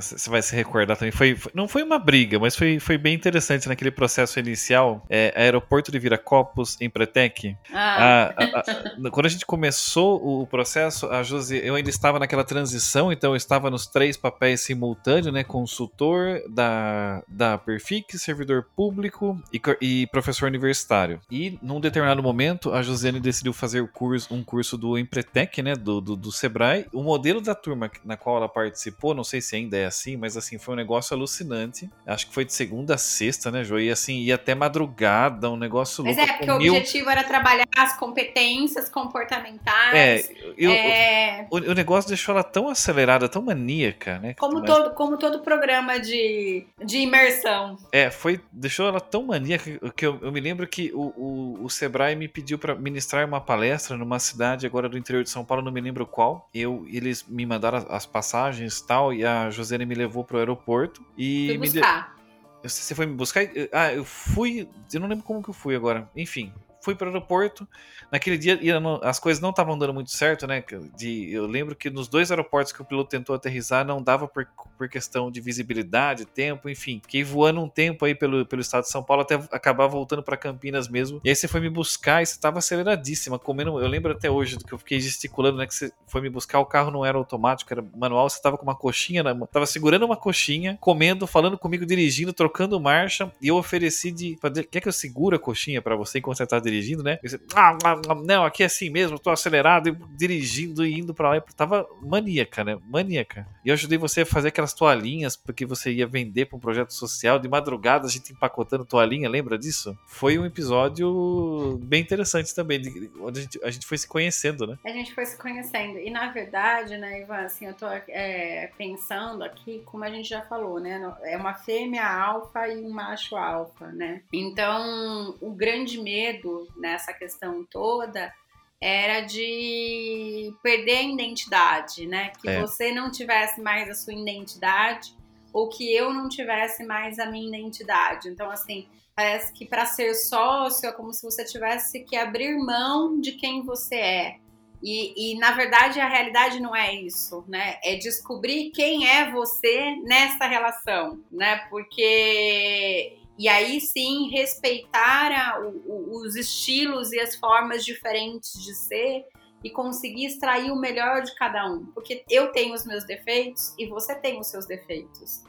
Você 0.00 0.28
é, 0.28 0.30
vai 0.30 0.42
se 0.42 0.56
recordar 0.56 0.96
também. 0.96 1.12
Foi, 1.12 1.36
foi, 1.36 1.52
não 1.54 1.68
foi 1.68 1.82
uma 1.82 1.98
briga, 1.98 2.38
mas 2.38 2.56
foi, 2.56 2.80
foi 2.80 2.96
bem 2.96 3.14
interessante 3.14 3.68
naquele 3.68 3.90
processo 3.90 4.38
inicial. 4.38 5.04
É, 5.08 5.32
aeroporto 5.36 5.92
de 5.92 5.98
Viracopos, 5.98 6.76
em 6.80 6.88
Pretec. 6.88 7.56
Ah. 7.72 8.32
A, 8.36 8.44
a, 8.44 8.60
a, 9.06 9.10
quando 9.10 9.26
a 9.26 9.28
gente 9.28 9.44
começou 9.44 10.42
o 10.42 10.46
processo, 10.46 11.06
a 11.06 11.22
Josi, 11.22 11.60
eu 11.62 11.74
ainda 11.74 11.90
estava 11.90 12.18
naquela 12.18 12.44
transição, 12.44 13.12
então 13.12 13.32
eu 13.32 13.36
estava 13.36 13.70
nos 13.70 13.86
três 13.86 14.16
papéis 14.16 14.62
simultâneos, 14.62 15.32
né? 15.32 15.44
Consultor 15.44 16.42
da, 16.48 17.22
da 17.28 17.58
Perfix, 17.58 18.22
servidor 18.22 18.66
público 18.74 19.40
e, 19.52 19.60
e 19.80 20.06
professor 20.08 20.46
universitário. 20.46 21.20
E 21.30 21.58
num 21.62 21.80
determinado 21.80 22.22
momento, 22.22 22.72
a 22.72 22.82
Josiane 22.82 23.20
decidiu 23.20 23.52
fazer 23.52 23.86
curso, 23.88 24.32
um 24.32 24.42
curso 24.42 24.78
do 24.78 24.96
Empretec, 24.96 25.62
né? 25.62 25.74
Do, 25.74 26.00
do, 26.00 26.16
do 26.16 26.32
Sebrae. 26.32 26.86
O 26.92 27.02
modelo 27.02 27.40
da 27.40 27.54
turma 27.54 27.90
na 28.04 28.16
qual 28.16 28.36
ela 28.36 28.48
participou 28.48 29.14
não 29.18 29.24
sei 29.24 29.40
se 29.40 29.56
ainda 29.56 29.76
é 29.76 29.84
assim, 29.84 30.16
mas 30.16 30.36
assim, 30.36 30.58
foi 30.58 30.74
um 30.74 30.76
negócio 30.76 31.14
alucinante. 31.14 31.90
Acho 32.06 32.28
que 32.28 32.32
foi 32.32 32.44
de 32.44 32.52
segunda 32.52 32.94
a 32.94 32.98
sexta, 32.98 33.50
né, 33.50 33.64
Joe? 33.64 33.84
E 33.84 33.90
assim, 33.90 34.20
ia 34.20 34.36
até 34.36 34.54
madrugada, 34.54 35.50
um 35.50 35.56
negócio 35.56 36.04
mas 36.04 36.16
louco. 36.16 36.30
Mas 36.30 36.34
é, 36.34 36.38
porque 36.38 36.52
o 36.52 36.58
mil... 36.58 36.74
objetivo 36.74 37.10
era 37.10 37.24
trabalhar 37.24 37.66
as 37.76 37.96
competências 37.96 38.88
comportamentais. 38.88 39.94
É, 39.94 40.52
eu, 40.56 40.70
é... 40.70 41.46
O, 41.50 41.56
o, 41.56 41.74
negócio 41.74 42.08
deixou 42.08 42.32
ela 42.32 42.44
tão 42.44 42.68
acelerada, 42.68 43.28
tão 43.28 43.42
maníaca, 43.42 44.18
né? 44.18 44.34
Como, 44.34 44.60
mas... 44.60 44.70
todo, 44.70 44.94
como 44.94 45.18
todo 45.18 45.40
programa 45.40 45.98
de, 45.98 46.64
de 46.84 46.98
imersão. 46.98 47.76
É, 47.90 48.10
foi, 48.10 48.40
deixou 48.52 48.86
ela 48.86 49.00
tão 49.00 49.24
maníaca 49.24 49.90
que 49.90 50.06
eu, 50.06 50.18
eu 50.22 50.30
me 50.30 50.40
lembro 50.40 50.66
que 50.66 50.92
o, 50.94 51.12
o, 51.16 51.64
o 51.64 51.70
Sebrae 51.70 52.14
me 52.14 52.28
pediu 52.28 52.58
para 52.58 52.74
ministrar 52.74 53.26
uma 53.26 53.40
palestra 53.40 53.96
numa 53.96 54.20
cidade 54.20 54.64
agora 54.64 54.88
do 54.88 54.96
interior 54.96 55.24
de 55.24 55.30
São 55.30 55.44
Paulo, 55.44 55.64
não 55.64 55.72
me 55.72 55.80
lembro 55.80 56.06
qual. 56.06 56.48
Eu, 56.54 56.86
eles 56.88 57.24
me 57.28 57.44
mandaram 57.44 57.84
as 57.88 58.06
passagens 58.06 58.78
e 58.78 58.86
tal 58.86 58.97
e 59.12 59.24
a 59.24 59.50
Josiane 59.50 59.86
me 59.86 59.94
levou 59.94 60.24
pro 60.24 60.38
aeroporto 60.38 61.04
e 61.16 61.48
Fui 61.48 61.58
buscar. 61.58 62.14
Me 62.16 62.68
de... 62.68 62.68
Você 62.68 62.94
foi 62.94 63.06
me 63.06 63.14
buscar? 63.14 63.44
Ah, 63.72 63.92
eu 63.92 64.04
fui. 64.04 64.68
Eu 64.92 65.00
não 65.00 65.08
lembro 65.08 65.24
como 65.24 65.42
que 65.42 65.50
eu 65.50 65.54
fui 65.54 65.76
agora. 65.76 66.10
Enfim, 66.16 66.52
fui 66.80 66.94
para 66.94 67.06
o 67.06 67.08
aeroporto. 67.08 67.66
Naquele 68.10 68.38
dia 68.38 68.58
as 69.02 69.18
coisas 69.18 69.40
não 69.40 69.50
estavam 69.50 69.78
dando 69.78 69.92
muito 69.92 70.10
certo, 70.10 70.46
né? 70.46 70.62
De, 70.96 71.32
eu 71.32 71.46
lembro 71.46 71.76
que 71.76 71.90
nos 71.90 72.08
dois 72.08 72.30
aeroportos 72.30 72.72
que 72.72 72.80
o 72.80 72.84
piloto 72.84 73.10
tentou 73.10 73.34
aterrissar 73.34 73.84
não 73.84 74.02
dava 74.02 74.26
por, 74.26 74.46
por 74.76 74.88
questão 74.88 75.30
de 75.30 75.40
visibilidade, 75.40 76.24
tempo, 76.24 76.68
enfim. 76.68 77.00
Fiquei 77.02 77.22
voando 77.22 77.60
um 77.60 77.68
tempo 77.68 78.04
aí 78.04 78.14
pelo, 78.14 78.46
pelo 78.46 78.62
estado 78.62 78.84
de 78.84 78.90
São 78.90 79.02
Paulo 79.02 79.22
até 79.22 79.34
acabar 79.50 79.86
voltando 79.86 80.22
para 80.22 80.36
Campinas 80.36 80.88
mesmo. 80.88 81.20
E 81.24 81.28
aí 81.28 81.36
você 81.36 81.46
foi 81.48 81.60
me 81.60 81.68
buscar 81.68 82.22
e 82.22 82.26
você 82.26 82.32
estava 82.32 82.58
aceleradíssima, 82.58 83.38
comendo. 83.38 83.78
Eu 83.80 83.88
lembro 83.88 84.12
até 84.12 84.30
hoje 84.30 84.56
do 84.56 84.64
que 84.64 84.72
eu 84.72 84.78
fiquei 84.78 85.00
gesticulando, 85.00 85.58
né? 85.58 85.66
Que 85.66 85.74
você 85.74 85.92
foi 86.06 86.20
me 86.20 86.30
buscar, 86.30 86.60
o 86.60 86.66
carro 86.66 86.90
não 86.90 87.04
era 87.04 87.18
automático, 87.18 87.72
era 87.72 87.84
manual. 87.96 88.28
Você 88.28 88.36
estava 88.36 88.56
com 88.56 88.62
uma 88.62 88.76
coxinha, 88.76 89.22
né, 89.22 89.38
tava 89.50 89.66
segurando 89.66 90.04
uma 90.04 90.16
coxinha, 90.16 90.78
comendo, 90.80 91.26
falando 91.26 91.58
comigo, 91.58 91.84
dirigindo, 91.84 92.32
trocando 92.32 92.80
marcha. 92.80 93.30
E 93.40 93.48
eu 93.48 93.56
ofereci 93.56 94.10
de. 94.10 94.38
Quer 94.70 94.80
que 94.80 94.88
eu 94.88 94.92
segure 94.92 95.36
a 95.36 95.38
coxinha 95.38 95.82
para 95.82 95.96
você 95.96 96.18
enquanto 96.18 96.38
você 96.38 96.46
tá 96.46 96.58
dirigindo, 96.68 97.02
né? 97.02 97.18
Você, 97.22 97.40
ah, 97.54 97.76
não, 98.24 98.44
aqui 98.44 98.62
é 98.62 98.66
assim 98.66 98.90
mesmo, 98.90 99.18
tô 99.18 99.30
acelerado, 99.30 99.96
dirigindo 100.16 100.84
e 100.84 100.98
indo 100.98 101.14
para 101.14 101.30
lá. 101.30 101.40
Tava 101.56 101.86
maníaca, 102.02 102.64
né? 102.64 102.78
Maníaca. 102.86 103.46
E 103.64 103.68
eu 103.68 103.74
ajudei 103.74 103.98
você 103.98 104.22
a 104.22 104.26
fazer 104.26 104.48
aquelas 104.48 104.72
toalhinhas, 104.72 105.36
porque 105.36 105.64
você 105.64 105.92
ia 105.92 106.06
vender 106.06 106.46
para 106.46 106.56
um 106.56 106.60
projeto 106.60 106.92
social. 106.92 107.38
De 107.38 107.48
madrugada 107.48 108.06
a 108.06 108.10
gente 108.10 108.32
empacotando 108.32 108.84
toalhinha, 108.84 109.28
lembra 109.28 109.58
disso? 109.58 109.96
Foi 110.06 110.38
um 110.38 110.44
episódio 110.44 111.78
bem 111.82 112.02
interessante 112.02 112.54
também, 112.54 112.80
de, 112.80 113.10
onde 113.20 113.40
a 113.40 113.42
gente, 113.42 113.64
a 113.64 113.70
gente 113.70 113.86
foi 113.86 113.98
se 113.98 114.06
conhecendo, 114.06 114.66
né? 114.66 114.78
A 114.84 114.90
gente 114.90 115.14
foi 115.14 115.26
se 115.26 115.36
conhecendo. 115.36 115.98
E 115.98 116.10
na 116.10 116.30
verdade, 116.30 116.96
né, 116.96 117.22
Ivan, 117.22 117.38
assim, 117.38 117.66
eu 117.66 117.74
tô 117.74 117.86
é, 117.86 118.70
pensando 118.76 119.42
aqui, 119.42 119.82
como 119.84 120.04
a 120.04 120.10
gente 120.10 120.28
já 120.28 120.42
falou, 120.42 120.80
né? 120.80 121.14
É 121.24 121.36
uma 121.36 121.54
fêmea 121.54 122.06
alfa 122.06 122.68
e 122.68 122.76
um 122.76 122.90
macho 122.90 123.36
alfa, 123.36 123.88
né? 123.88 124.22
Então, 124.32 125.36
o 125.40 125.50
grande 125.50 126.00
medo 126.00 126.57
nessa 126.76 127.12
questão 127.12 127.64
toda 127.64 128.32
era 128.80 129.22
de 129.22 130.54
perder 130.62 130.98
a 130.98 131.02
identidade, 131.02 132.06
né? 132.06 132.30
Que 132.40 132.48
é. 132.48 132.60
você 132.60 132.92
não 132.92 133.10
tivesse 133.10 133.60
mais 133.60 133.88
a 133.90 133.94
sua 133.94 134.14
identidade 134.14 135.16
ou 135.52 135.68
que 135.68 135.92
eu 135.92 136.12
não 136.12 136.28
tivesse 136.28 136.84
mais 136.84 137.18
a 137.18 137.26
minha 137.26 137.48
identidade. 137.48 138.28
Então, 138.28 138.50
assim, 138.50 138.86
parece 139.16 139.52
que 139.52 139.66
para 139.66 139.84
ser 139.84 140.14
sócio 140.14 140.88
é 140.88 140.92
como 140.92 141.12
se 141.12 141.22
você 141.22 141.44
tivesse 141.44 142.04
que 142.04 142.16
abrir 142.16 142.56
mão 142.56 143.20
de 143.20 143.32
quem 143.32 143.62
você 143.62 143.96
é. 143.96 144.36
E, 144.80 145.32
e, 145.32 145.38
na 145.38 145.50
verdade 145.52 145.98
a 145.98 146.08
realidade 146.08 146.60
não 146.60 146.74
é 146.74 146.94
isso, 146.94 147.44
né? 147.48 147.78
É 147.82 147.96
descobrir 147.96 148.70
quem 148.70 149.08
é 149.08 149.28
você 149.28 149.96
nessa 150.04 150.46
relação, 150.46 151.20
né? 151.32 151.66
Porque 151.68 153.18
e 153.38 153.48
aí 153.48 153.80
sim 153.80 154.28
respeitar 154.30 155.30
a, 155.30 155.60
o, 155.60 156.22
os 156.22 156.34
estilos 156.34 157.12
e 157.12 157.20
as 157.20 157.36
formas 157.36 157.84
diferentes 157.84 158.52
de 158.64 158.74
ser 158.74 159.24
e 159.62 159.70
conseguir 159.70 160.26
extrair 160.26 160.70
o 160.72 160.76
melhor 160.76 161.22
de 161.22 161.34
cada 161.36 161.64
um. 161.70 161.86
Porque 161.86 162.24
eu 162.28 162.50
tenho 162.50 162.74
os 162.74 162.84
meus 162.84 163.04
defeitos 163.04 163.74
e 163.78 163.86
você 163.86 164.14
tem 164.14 164.40
os 164.40 164.48
seus 164.48 164.66
defeitos. 164.66 165.44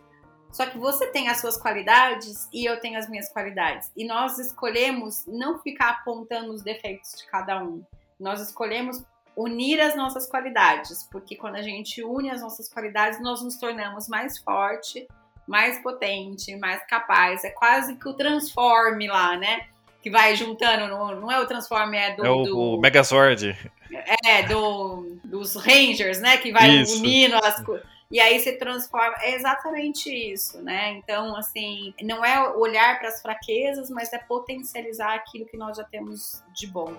Só 0.51 0.65
que 0.65 0.77
você 0.77 1.07
tem 1.07 1.29
as 1.29 1.39
suas 1.39 1.57
qualidades 1.57 2.47
e 2.53 2.65
eu 2.65 2.79
tenho 2.79 2.97
as 2.97 3.09
minhas 3.09 3.29
qualidades. 3.29 3.91
E 3.95 4.05
nós 4.05 4.39
escolhemos 4.39 5.25
não 5.27 5.59
ficar 5.59 5.89
apontando 5.89 6.51
os 6.51 6.63
defeitos 6.63 7.13
de 7.17 7.25
cada 7.27 7.63
um. 7.63 7.83
Nós 8.19 8.41
escolhemos 8.41 9.03
unir 9.35 9.79
as 9.79 9.95
nossas 9.95 10.27
qualidades, 10.27 11.07
porque 11.11 11.35
quando 11.35 11.55
a 11.55 11.61
gente 11.61 12.03
une 12.03 12.29
as 12.29 12.41
nossas 12.41 12.67
qualidades, 12.67 13.21
nós 13.21 13.41
nos 13.41 13.57
tornamos 13.57 14.07
mais 14.09 14.37
forte 14.39 15.07
mais 15.49 15.79
potente, 15.79 16.55
mais 16.55 16.85
capaz. 16.85 17.43
É 17.43 17.49
quase 17.49 17.95
que 17.95 18.07
o 18.07 18.13
Transforme 18.13 19.07
lá, 19.07 19.35
né? 19.35 19.65
Que 20.01 20.09
vai 20.09 20.35
juntando, 20.35 20.87
no, 20.87 21.19
não 21.19 21.31
é 21.31 21.39
o 21.39 21.47
Transforme, 21.47 21.97
é 21.97 22.15
do. 22.15 22.25
É 22.25 22.29
o, 22.29 22.43
do, 22.43 22.59
o 22.59 22.79
Megazord. 22.79 23.57
É, 24.23 24.43
do, 24.43 25.17
dos 25.25 25.55
Rangers, 25.55 26.21
né? 26.21 26.37
Que 26.37 26.51
vai 26.51 26.69
isso. 26.69 26.99
unindo 26.99 27.35
as 27.35 27.61
coisas. 27.63 27.85
E 28.11 28.19
aí 28.19 28.39
se 28.39 28.53
transforma. 28.53 29.15
É 29.21 29.35
exatamente 29.35 30.09
isso, 30.09 30.61
né? 30.61 30.93
Então, 30.93 31.35
assim, 31.35 31.93
não 32.01 32.23
é 32.23 32.47
olhar 32.55 32.99
para 32.99 33.09
as 33.09 33.21
fraquezas, 33.21 33.89
mas 33.89 34.13
é 34.13 34.19
potencializar 34.19 35.15
aquilo 35.15 35.45
que 35.47 35.57
nós 35.57 35.77
já 35.77 35.83
temos 35.83 36.43
de 36.53 36.67
bom. 36.67 36.93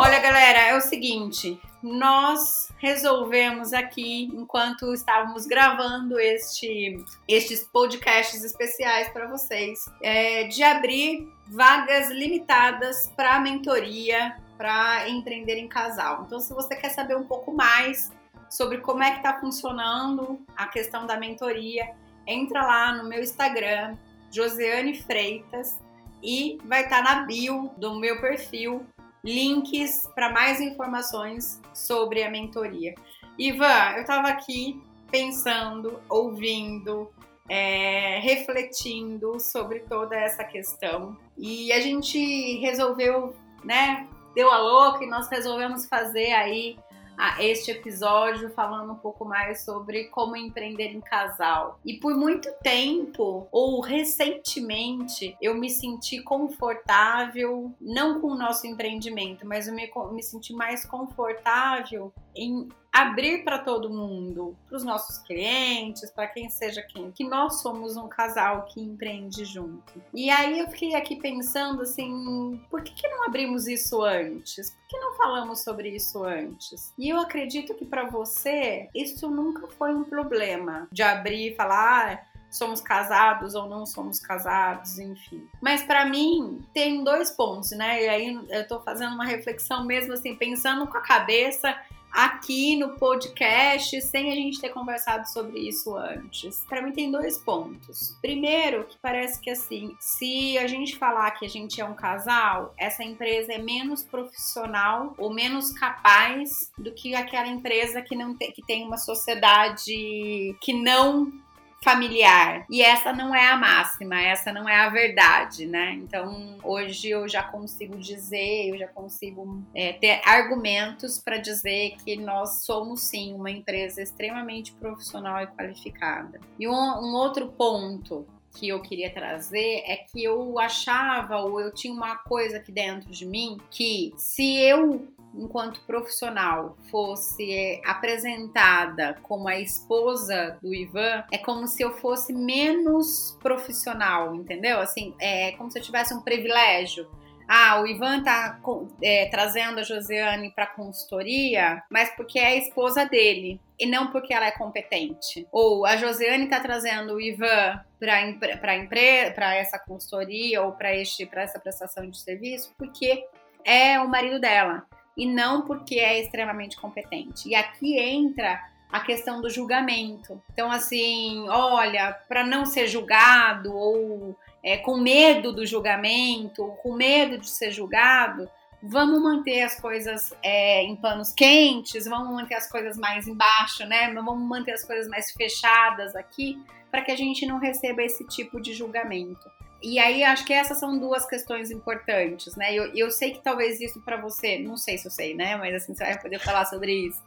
Olha, 0.00 0.20
galera, 0.20 0.60
é 0.60 0.76
o 0.76 0.80
seguinte, 0.80 1.60
nós 1.82 2.72
resolvemos 2.78 3.72
aqui, 3.72 4.30
enquanto 4.32 4.94
estávamos 4.94 5.44
gravando 5.44 6.20
este, 6.20 7.04
estes 7.26 7.64
podcasts 7.64 8.44
especiais 8.44 9.08
para 9.08 9.26
vocês, 9.26 9.90
é, 10.00 10.44
de 10.44 10.62
abrir 10.62 11.28
vagas 11.48 12.10
limitadas 12.10 13.10
para 13.16 13.40
mentoria 13.40 14.36
para 14.56 15.08
empreender 15.08 15.58
em 15.58 15.66
casal. 15.66 16.22
Então, 16.24 16.38
se 16.38 16.54
você 16.54 16.76
quer 16.76 16.90
saber 16.90 17.16
um 17.16 17.24
pouco 17.24 17.52
mais 17.52 18.12
sobre 18.48 18.78
como 18.78 19.02
é 19.02 19.10
que 19.10 19.16
está 19.16 19.40
funcionando 19.40 20.40
a 20.56 20.68
questão 20.68 21.08
da 21.08 21.16
mentoria, 21.16 21.90
entra 22.24 22.62
lá 22.62 22.92
no 22.92 23.08
meu 23.08 23.20
Instagram, 23.20 23.96
Josiane 24.30 24.94
Freitas, 25.02 25.76
e 26.22 26.56
vai 26.64 26.84
estar 26.84 27.02
tá 27.02 27.14
na 27.14 27.26
bio 27.26 27.72
do 27.76 27.98
meu 27.98 28.20
perfil 28.20 28.86
links 29.24 30.08
para 30.14 30.32
mais 30.32 30.60
informações 30.60 31.60
sobre 31.74 32.22
a 32.22 32.30
mentoria. 32.30 32.94
Ivan, 33.38 33.92
eu 33.96 34.02
estava 34.02 34.28
aqui 34.28 34.80
pensando, 35.10 36.00
ouvindo, 36.08 37.10
é, 37.48 38.18
refletindo 38.20 39.40
sobre 39.40 39.80
toda 39.80 40.14
essa 40.14 40.44
questão 40.44 41.16
e 41.36 41.72
a 41.72 41.80
gente 41.80 42.58
resolveu, 42.58 43.34
né? 43.64 44.06
Deu 44.34 44.50
a 44.50 44.58
louca 44.58 45.04
e 45.04 45.08
nós 45.08 45.28
resolvemos 45.28 45.86
fazer 45.86 46.32
aí 46.32 46.76
a 47.18 47.42
este 47.42 47.72
episódio 47.72 48.48
falando 48.50 48.92
um 48.92 48.96
pouco 48.96 49.24
mais 49.24 49.64
sobre 49.64 50.04
como 50.04 50.36
empreender 50.36 50.92
em 50.92 51.00
casal. 51.00 51.80
E 51.84 51.94
por 51.94 52.16
muito 52.16 52.48
tempo, 52.62 53.48
ou 53.50 53.80
recentemente, 53.80 55.36
eu 55.42 55.54
me 55.56 55.68
senti 55.68 56.22
confortável, 56.22 57.74
não 57.80 58.20
com 58.20 58.28
o 58.28 58.38
nosso 58.38 58.66
empreendimento, 58.68 59.44
mas 59.44 59.66
eu 59.66 59.74
me, 59.74 59.90
me 60.12 60.22
senti 60.22 60.52
mais 60.52 60.86
confortável 60.86 62.12
em 62.38 62.68
abrir 62.92 63.44
para 63.44 63.58
todo 63.58 63.90
mundo, 63.90 64.56
para 64.66 64.76
os 64.76 64.84
nossos 64.84 65.18
clientes, 65.18 66.10
para 66.10 66.26
quem 66.26 66.48
seja 66.48 66.82
quem, 66.82 67.10
que 67.12 67.22
nós 67.22 67.60
somos 67.60 67.96
um 67.96 68.08
casal 68.08 68.62
que 68.62 68.80
empreende 68.80 69.44
junto. 69.44 70.02
E 70.12 70.30
aí 70.30 70.58
eu 70.58 70.68
fiquei 70.68 70.94
aqui 70.94 71.16
pensando 71.16 71.82
assim, 71.82 72.60
por 72.70 72.82
que, 72.82 72.92
que 72.92 73.08
não 73.08 73.24
abrimos 73.24 73.68
isso 73.68 74.02
antes? 74.02 74.70
Por 74.70 74.88
que 74.88 74.98
não 74.98 75.14
falamos 75.14 75.60
sobre 75.60 75.90
isso 75.90 76.24
antes? 76.24 76.92
E 76.98 77.08
eu 77.08 77.20
acredito 77.20 77.74
que 77.74 77.84
para 77.84 78.08
você 78.08 78.88
isso 78.94 79.30
nunca 79.30 79.68
foi 79.68 79.94
um 79.94 80.04
problema 80.04 80.88
de 80.90 81.02
abrir 81.02 81.52
e 81.52 81.54
falar, 81.54 82.14
ah, 82.14 82.38
somos 82.50 82.80
casados 82.80 83.54
ou 83.54 83.68
não 83.68 83.84
somos 83.84 84.18
casados, 84.18 84.98
enfim. 84.98 85.46
Mas 85.60 85.82
para 85.82 86.06
mim 86.06 86.64
tem 86.72 87.04
dois 87.04 87.30
pontos, 87.30 87.70
né? 87.72 88.04
E 88.04 88.08
aí 88.08 88.40
eu 88.48 88.66
tô 88.66 88.80
fazendo 88.80 89.14
uma 89.14 89.24
reflexão 89.24 89.84
mesmo 89.84 90.14
assim, 90.14 90.34
pensando 90.34 90.86
com 90.86 90.96
a 90.96 91.02
cabeça 91.02 91.76
aqui 92.18 92.74
no 92.74 92.96
podcast 92.96 94.00
sem 94.02 94.32
a 94.32 94.34
gente 94.34 94.60
ter 94.60 94.70
conversado 94.70 95.28
sobre 95.28 95.60
isso 95.60 95.96
antes. 95.96 96.64
Para 96.68 96.82
mim 96.82 96.90
tem 96.90 97.12
dois 97.12 97.38
pontos. 97.38 98.18
Primeiro, 98.20 98.84
que 98.86 98.98
parece 99.00 99.40
que 99.40 99.48
assim, 99.48 99.94
se 100.00 100.58
a 100.58 100.66
gente 100.66 100.96
falar 100.96 101.30
que 101.32 101.46
a 101.46 101.48
gente 101.48 101.80
é 101.80 101.84
um 101.84 101.94
casal, 101.94 102.74
essa 102.76 103.04
empresa 103.04 103.52
é 103.52 103.58
menos 103.58 104.02
profissional 104.02 105.14
ou 105.16 105.32
menos 105.32 105.70
capaz 105.70 106.72
do 106.76 106.90
que 106.92 107.14
aquela 107.14 107.46
empresa 107.46 108.02
que 108.02 108.16
não 108.16 108.36
tem, 108.36 108.50
que 108.50 108.66
tem 108.66 108.84
uma 108.84 108.98
sociedade 108.98 110.56
que 110.60 110.72
não 110.72 111.32
familiar. 111.82 112.66
E 112.70 112.82
essa 112.82 113.12
não 113.12 113.34
é 113.34 113.48
a 113.48 113.56
máxima, 113.56 114.20
essa 114.20 114.52
não 114.52 114.68
é 114.68 114.76
a 114.76 114.88
verdade, 114.88 115.66
né? 115.66 115.92
Então, 115.94 116.58
hoje 116.62 117.10
eu 117.10 117.28
já 117.28 117.42
consigo 117.42 117.96
dizer, 117.96 118.68
eu 118.68 118.78
já 118.78 118.88
consigo 118.88 119.62
é, 119.74 119.92
ter 119.92 120.20
argumentos 120.24 121.18
para 121.18 121.38
dizer 121.38 121.96
que 122.04 122.16
nós 122.16 122.64
somos 122.64 123.02
sim 123.02 123.34
uma 123.34 123.50
empresa 123.50 124.02
extremamente 124.02 124.72
profissional 124.72 125.42
e 125.42 125.46
qualificada. 125.46 126.40
E 126.58 126.66
um, 126.66 126.72
um 126.72 127.14
outro 127.14 127.48
ponto 127.48 128.26
que 128.54 128.68
eu 128.68 128.80
queria 128.80 129.10
trazer 129.10 129.82
é 129.86 129.96
que 129.96 130.22
eu 130.22 130.58
achava 130.58 131.36
ou 131.38 131.60
eu 131.60 131.72
tinha 131.72 131.92
uma 131.92 132.16
coisa 132.16 132.56
aqui 132.56 132.72
dentro 132.72 133.10
de 133.10 133.24
mim 133.24 133.58
que 133.70 134.12
se 134.16 134.56
eu 134.56 135.06
enquanto 135.38 135.80
profissional, 135.86 136.76
fosse 136.90 137.80
apresentada 137.84 139.18
como 139.22 139.48
a 139.48 139.58
esposa 139.58 140.58
do 140.62 140.74
Ivan, 140.74 141.24
é 141.32 141.38
como 141.38 141.66
se 141.66 141.82
eu 141.82 141.92
fosse 141.98 142.32
menos 142.32 143.36
profissional, 143.42 144.34
entendeu? 144.34 144.80
Assim, 144.80 145.14
é 145.20 145.52
como 145.52 145.70
se 145.70 145.78
eu 145.78 145.82
tivesse 145.82 146.14
um 146.14 146.20
privilégio. 146.20 147.08
Ah, 147.50 147.80
o 147.80 147.86
Ivan 147.86 148.22
tá 148.22 148.60
é, 149.02 149.26
trazendo 149.30 149.80
a 149.80 149.82
Josiane 149.82 150.50
para 150.50 150.66
consultoria, 150.66 151.82
mas 151.90 152.14
porque 152.14 152.38
é 152.38 152.48
a 152.48 152.56
esposa 152.56 153.06
dele 153.06 153.58
e 153.78 153.86
não 153.86 154.10
porque 154.10 154.34
ela 154.34 154.44
é 154.44 154.50
competente. 154.50 155.48
Ou 155.50 155.86
a 155.86 155.96
Josiane 155.96 156.44
está 156.44 156.60
trazendo 156.60 157.14
o 157.14 157.20
Ivan 157.20 157.80
para 157.98 159.54
essa 159.54 159.78
consultoria 159.78 160.62
ou 160.62 160.72
para 160.72 160.94
essa 160.94 161.58
prestação 161.58 162.10
de 162.10 162.20
serviço 162.20 162.74
porque 162.76 163.24
é 163.64 163.98
o 163.98 164.08
marido 164.08 164.38
dela 164.38 164.86
e 165.18 165.26
não 165.26 165.62
porque 165.62 165.96
é 165.96 166.20
extremamente 166.20 166.76
competente. 166.76 167.48
E 167.48 167.54
aqui 167.56 167.98
entra 167.98 168.62
a 168.90 169.00
questão 169.00 169.42
do 169.42 169.50
julgamento. 169.50 170.40
Então, 170.52 170.70
assim, 170.70 171.46
olha, 171.48 172.12
para 172.28 172.46
não 172.46 172.64
ser 172.64 172.86
julgado 172.86 173.74
ou 173.74 174.38
é, 174.62 174.76
com 174.78 174.96
medo 174.96 175.52
do 175.52 175.66
julgamento, 175.66 176.62
ou 176.62 176.70
com 176.76 176.94
medo 176.94 177.36
de 177.36 177.48
ser 177.48 177.72
julgado, 177.72 178.48
vamos 178.80 179.20
manter 179.20 179.62
as 179.62 179.78
coisas 179.80 180.32
é, 180.40 180.84
em 180.84 180.94
panos 180.94 181.32
quentes, 181.32 182.06
vamos 182.06 182.32
manter 182.32 182.54
as 182.54 182.70
coisas 182.70 182.96
mais 182.96 183.26
embaixo, 183.26 183.84
né? 183.86 184.12
Vamos 184.14 184.38
manter 184.38 184.72
as 184.72 184.84
coisas 184.84 185.08
mais 185.08 185.32
fechadas 185.32 186.14
aqui, 186.14 186.62
para 186.90 187.02
que 187.02 187.10
a 187.10 187.16
gente 187.16 187.44
não 187.44 187.58
receba 187.58 188.02
esse 188.02 188.24
tipo 188.28 188.60
de 188.60 188.72
julgamento. 188.72 189.57
E 189.80 189.98
aí 189.98 190.24
acho 190.24 190.44
que 190.44 190.52
essas 190.52 190.78
são 190.78 190.98
duas 190.98 191.24
questões 191.24 191.70
importantes, 191.70 192.56
né? 192.56 192.74
Eu, 192.74 192.92
eu 192.94 193.10
sei 193.10 193.32
que 193.32 193.42
talvez 193.42 193.80
isso 193.80 194.00
para 194.00 194.16
você, 194.16 194.58
não 194.58 194.76
sei 194.76 194.98
se 194.98 195.06
eu 195.06 195.10
sei, 195.10 195.34
né? 195.34 195.56
Mas 195.56 195.74
assim 195.74 195.94
você 195.94 196.04
vai 196.04 196.20
poder 196.20 196.40
falar 196.40 196.64
sobre 196.64 197.06
isso. 197.06 197.22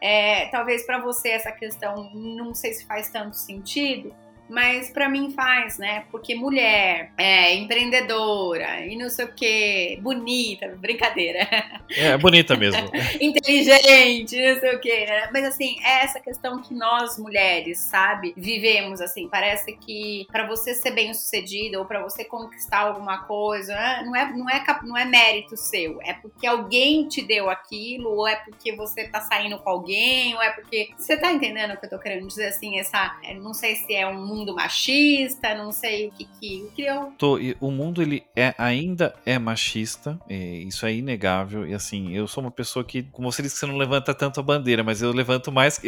É, 0.00 0.46
talvez 0.50 0.86
para 0.86 1.00
você 1.00 1.30
essa 1.30 1.50
questão 1.50 2.10
não 2.14 2.54
sei 2.54 2.74
se 2.74 2.86
faz 2.86 3.10
tanto 3.10 3.34
sentido, 3.34 4.14
mas 4.48 4.90
para 4.90 5.08
mim 5.08 5.30
faz, 5.32 5.78
né? 5.78 6.04
Porque 6.10 6.34
mulher, 6.34 7.12
é, 7.16 7.54
empreendedora 7.54 8.86
e 8.86 8.96
não 8.96 9.08
sei 9.08 9.24
o 9.24 9.32
que, 9.32 9.98
bonita, 10.00 10.68
brincadeira. 10.78 11.48
É, 11.96 12.16
bonita 12.16 12.56
mesmo. 12.56 12.90
Inteligente, 13.20 14.36
não 14.36 14.60
sei 14.60 14.74
o 14.74 14.80
que, 14.80 15.06
né? 15.06 15.28
Mas 15.32 15.44
assim, 15.44 15.76
é 15.82 16.04
essa 16.04 16.20
questão 16.20 16.60
que 16.60 16.74
nós 16.74 17.18
mulheres, 17.18 17.78
sabe, 17.78 18.34
vivemos 18.36 19.00
assim. 19.00 19.28
Parece 19.28 19.76
que 19.76 20.26
para 20.30 20.46
você 20.46 20.74
ser 20.74 20.92
bem 20.92 21.12
sucedida 21.14 21.78
ou 21.78 21.84
para 21.84 22.02
você 22.02 22.24
conquistar 22.24 22.80
alguma 22.80 23.24
coisa, 23.24 23.74
né? 23.74 24.02
não 24.04 24.16
é, 24.16 24.32
não, 24.32 24.50
é, 24.50 24.64
não 24.82 24.96
é 24.96 25.04
mérito 25.04 25.56
seu, 25.56 26.00
é 26.02 26.12
porque 26.14 26.46
alguém 26.46 27.08
te 27.08 27.22
deu 27.22 27.50
aquilo, 27.50 28.10
ou 28.10 28.26
é 28.26 28.36
porque 28.36 28.74
você 28.74 29.08
tá 29.08 29.20
saindo 29.20 29.58
com 29.58 29.70
alguém, 29.70 30.34
ou 30.34 30.42
é 30.42 30.50
porque. 30.50 30.90
Você 30.96 31.16
tá 31.16 31.32
entendendo 31.32 31.72
o 31.72 31.76
que 31.76 31.86
eu 31.86 31.90
tô 31.90 31.98
querendo 31.98 32.26
dizer 32.26 32.46
assim? 32.46 32.78
Essa. 32.78 33.18
É, 33.22 33.34
não 33.34 33.54
sei 33.54 33.76
se 33.76 33.94
é 33.94 34.06
um 34.06 34.24
mundo 34.36 34.54
machista, 34.54 35.54
não 35.54 35.72
sei 35.72 36.08
o 36.08 36.12
que 36.12 36.24
que, 36.24 36.70
que 36.74 36.82
eu... 36.82 37.12
Tô, 37.18 37.38
o 37.60 37.70
mundo 37.70 38.02
ele 38.02 38.24
é, 38.34 38.54
ainda 38.58 39.14
é 39.24 39.38
machista, 39.38 40.18
é, 40.28 40.34
isso 40.34 40.84
é 40.86 40.92
inegável, 40.92 41.66
e 41.66 41.74
assim, 41.74 42.14
eu 42.14 42.26
sou 42.26 42.42
uma 42.44 42.50
pessoa 42.50 42.84
que, 42.84 43.02
como 43.04 43.30
você 43.30 43.42
disse 43.42 43.54
que 43.54 43.60
você 43.60 43.66
não 43.66 43.76
levanta 43.76 44.14
tanto 44.14 44.40
a 44.40 44.42
bandeira, 44.42 44.84
mas 44.84 45.02
eu 45.02 45.12
levanto 45.12 45.50
mais, 45.50 45.80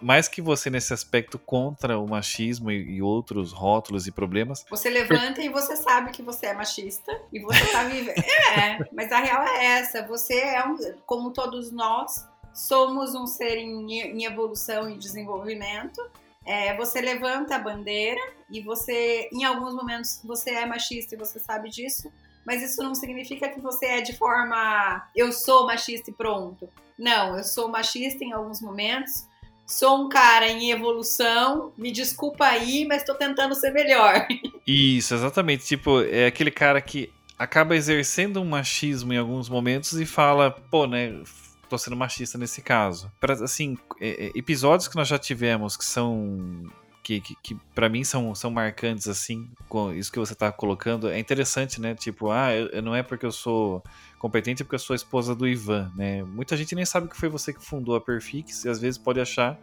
mais 0.00 0.28
que 0.28 0.40
você 0.40 0.70
nesse 0.70 0.92
aspecto 0.92 1.38
contra 1.38 1.98
o 1.98 2.06
machismo 2.06 2.70
e, 2.70 2.96
e 2.96 3.02
outros 3.02 3.52
rótulos 3.52 4.06
e 4.06 4.12
problemas. 4.12 4.64
Você 4.70 4.88
levanta 4.88 5.42
e 5.42 5.48
você 5.48 5.76
sabe 5.76 6.10
que 6.10 6.22
você 6.22 6.46
é 6.46 6.54
machista, 6.54 7.20
e 7.32 7.40
você 7.40 7.64
tá 7.66 7.84
vivendo... 7.84 8.18
é, 8.56 8.78
mas 8.92 9.12
a 9.12 9.18
real 9.18 9.42
é 9.42 9.64
essa, 9.78 10.06
você 10.06 10.34
é 10.34 10.64
um, 10.66 10.76
como 11.06 11.30
todos 11.32 11.70
nós, 11.70 12.26
somos 12.52 13.14
um 13.14 13.26
ser 13.26 13.56
em, 13.56 13.92
em 13.92 14.24
evolução 14.24 14.88
e 14.90 14.96
desenvolvimento, 14.96 16.00
é, 16.46 16.76
você 16.76 17.00
levanta 17.00 17.56
a 17.56 17.58
bandeira 17.58 18.20
e 18.50 18.60
você, 18.60 19.28
em 19.32 19.44
alguns 19.44 19.74
momentos, 19.74 20.20
você 20.24 20.50
é 20.50 20.66
machista 20.66 21.14
e 21.14 21.18
você 21.18 21.38
sabe 21.38 21.68
disso, 21.70 22.10
mas 22.44 22.62
isso 22.62 22.82
não 22.82 22.94
significa 22.94 23.48
que 23.48 23.60
você 23.60 23.86
é 23.86 24.00
de 24.00 24.16
forma 24.16 25.08
eu 25.14 25.32
sou 25.32 25.66
machista 25.66 26.10
e 26.10 26.14
pronto. 26.14 26.68
Não, 26.98 27.36
eu 27.36 27.44
sou 27.44 27.68
machista 27.68 28.24
em 28.24 28.32
alguns 28.32 28.60
momentos, 28.60 29.26
sou 29.66 30.04
um 30.04 30.08
cara 30.08 30.48
em 30.48 30.70
evolução, 30.70 31.72
me 31.76 31.92
desculpa 31.92 32.44
aí, 32.46 32.84
mas 32.86 33.04
tô 33.04 33.14
tentando 33.14 33.54
ser 33.54 33.70
melhor. 33.70 34.26
Isso, 34.66 35.14
exatamente. 35.14 35.64
Tipo, 35.64 36.02
é 36.02 36.26
aquele 36.26 36.50
cara 36.50 36.80
que 36.80 37.12
acaba 37.38 37.76
exercendo 37.76 38.40
um 38.40 38.44
machismo 38.44 39.12
em 39.12 39.16
alguns 39.16 39.48
momentos 39.48 39.92
e 39.92 40.04
fala, 40.04 40.50
pô, 40.50 40.86
né, 40.86 41.22
tô 41.70 41.78
sendo 41.78 41.96
machista 41.96 42.36
nesse 42.36 42.60
caso. 42.60 43.10
Pra, 43.20 43.34
assim, 43.34 43.78
é, 44.00 44.26
é, 44.26 44.30
episódios 44.34 44.88
que 44.88 44.96
nós 44.96 45.08
já 45.08 45.18
tivemos 45.18 45.76
que 45.76 45.84
são. 45.84 46.64
que, 47.02 47.20
que, 47.20 47.36
que 47.42 47.54
para 47.74 47.88
mim 47.88 48.04
são, 48.04 48.34
são 48.34 48.50
marcantes, 48.50 49.08
assim, 49.08 49.48
com 49.68 49.92
isso 49.94 50.12
que 50.12 50.18
você 50.18 50.34
tá 50.34 50.50
colocando, 50.50 51.08
é 51.08 51.18
interessante, 51.18 51.80
né? 51.80 51.94
Tipo, 51.94 52.30
ah, 52.30 52.54
eu, 52.54 52.66
eu 52.68 52.82
não 52.82 52.94
é 52.94 53.02
porque 53.02 53.24
eu 53.24 53.32
sou 53.32 53.82
competente, 54.18 54.62
é 54.62 54.64
porque 54.64 54.74
eu 54.74 54.80
sou 54.80 54.94
esposa 54.94 55.34
do 55.34 55.48
Ivan, 55.48 55.90
né? 55.96 56.22
Muita 56.24 56.56
gente 56.56 56.74
nem 56.74 56.84
sabe 56.84 57.08
que 57.08 57.16
foi 57.16 57.28
você 57.28 57.52
que 57.52 57.64
fundou 57.64 57.94
a 57.94 58.00
Perfix 58.00 58.64
e 58.64 58.68
às 58.68 58.80
vezes 58.80 58.98
pode 58.98 59.20
achar 59.20 59.58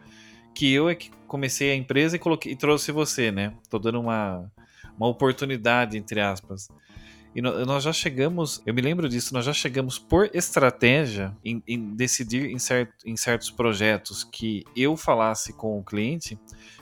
que 0.56 0.74
eu 0.74 0.90
é 0.90 0.96
que 0.96 1.12
comecei 1.28 1.72
a 1.72 1.76
empresa 1.76 2.16
e, 2.16 2.20
coloquei, 2.20 2.54
e 2.54 2.56
trouxe 2.56 2.92
você, 2.92 3.32
né? 3.32 3.54
Tô 3.70 3.78
dando 3.78 4.00
uma, 4.00 4.52
uma 4.98 5.08
oportunidade, 5.08 5.98
entre 5.98 6.20
aspas. 6.20 6.70
E 7.38 7.42
nós 7.42 7.84
já 7.84 7.94
chegamos, 7.94 8.64
eu 8.66 8.74
me 8.74 8.82
lembro 8.82 9.08
disso, 9.08 9.32
nós 9.32 9.46
já 9.46 9.54
chegamos 9.54 10.00
por 10.00 10.28
estratégia 10.34 11.38
em, 11.46 11.62
em 11.68 11.94
decidir 11.94 12.50
em, 12.50 12.58
certo, 12.58 12.96
em 13.06 13.16
certos 13.16 13.52
projetos 13.52 14.24
que 14.24 14.64
eu 14.76 14.98
falasse 14.98 15.54
com 15.54 15.78
o 15.78 15.84
cliente 15.84 16.36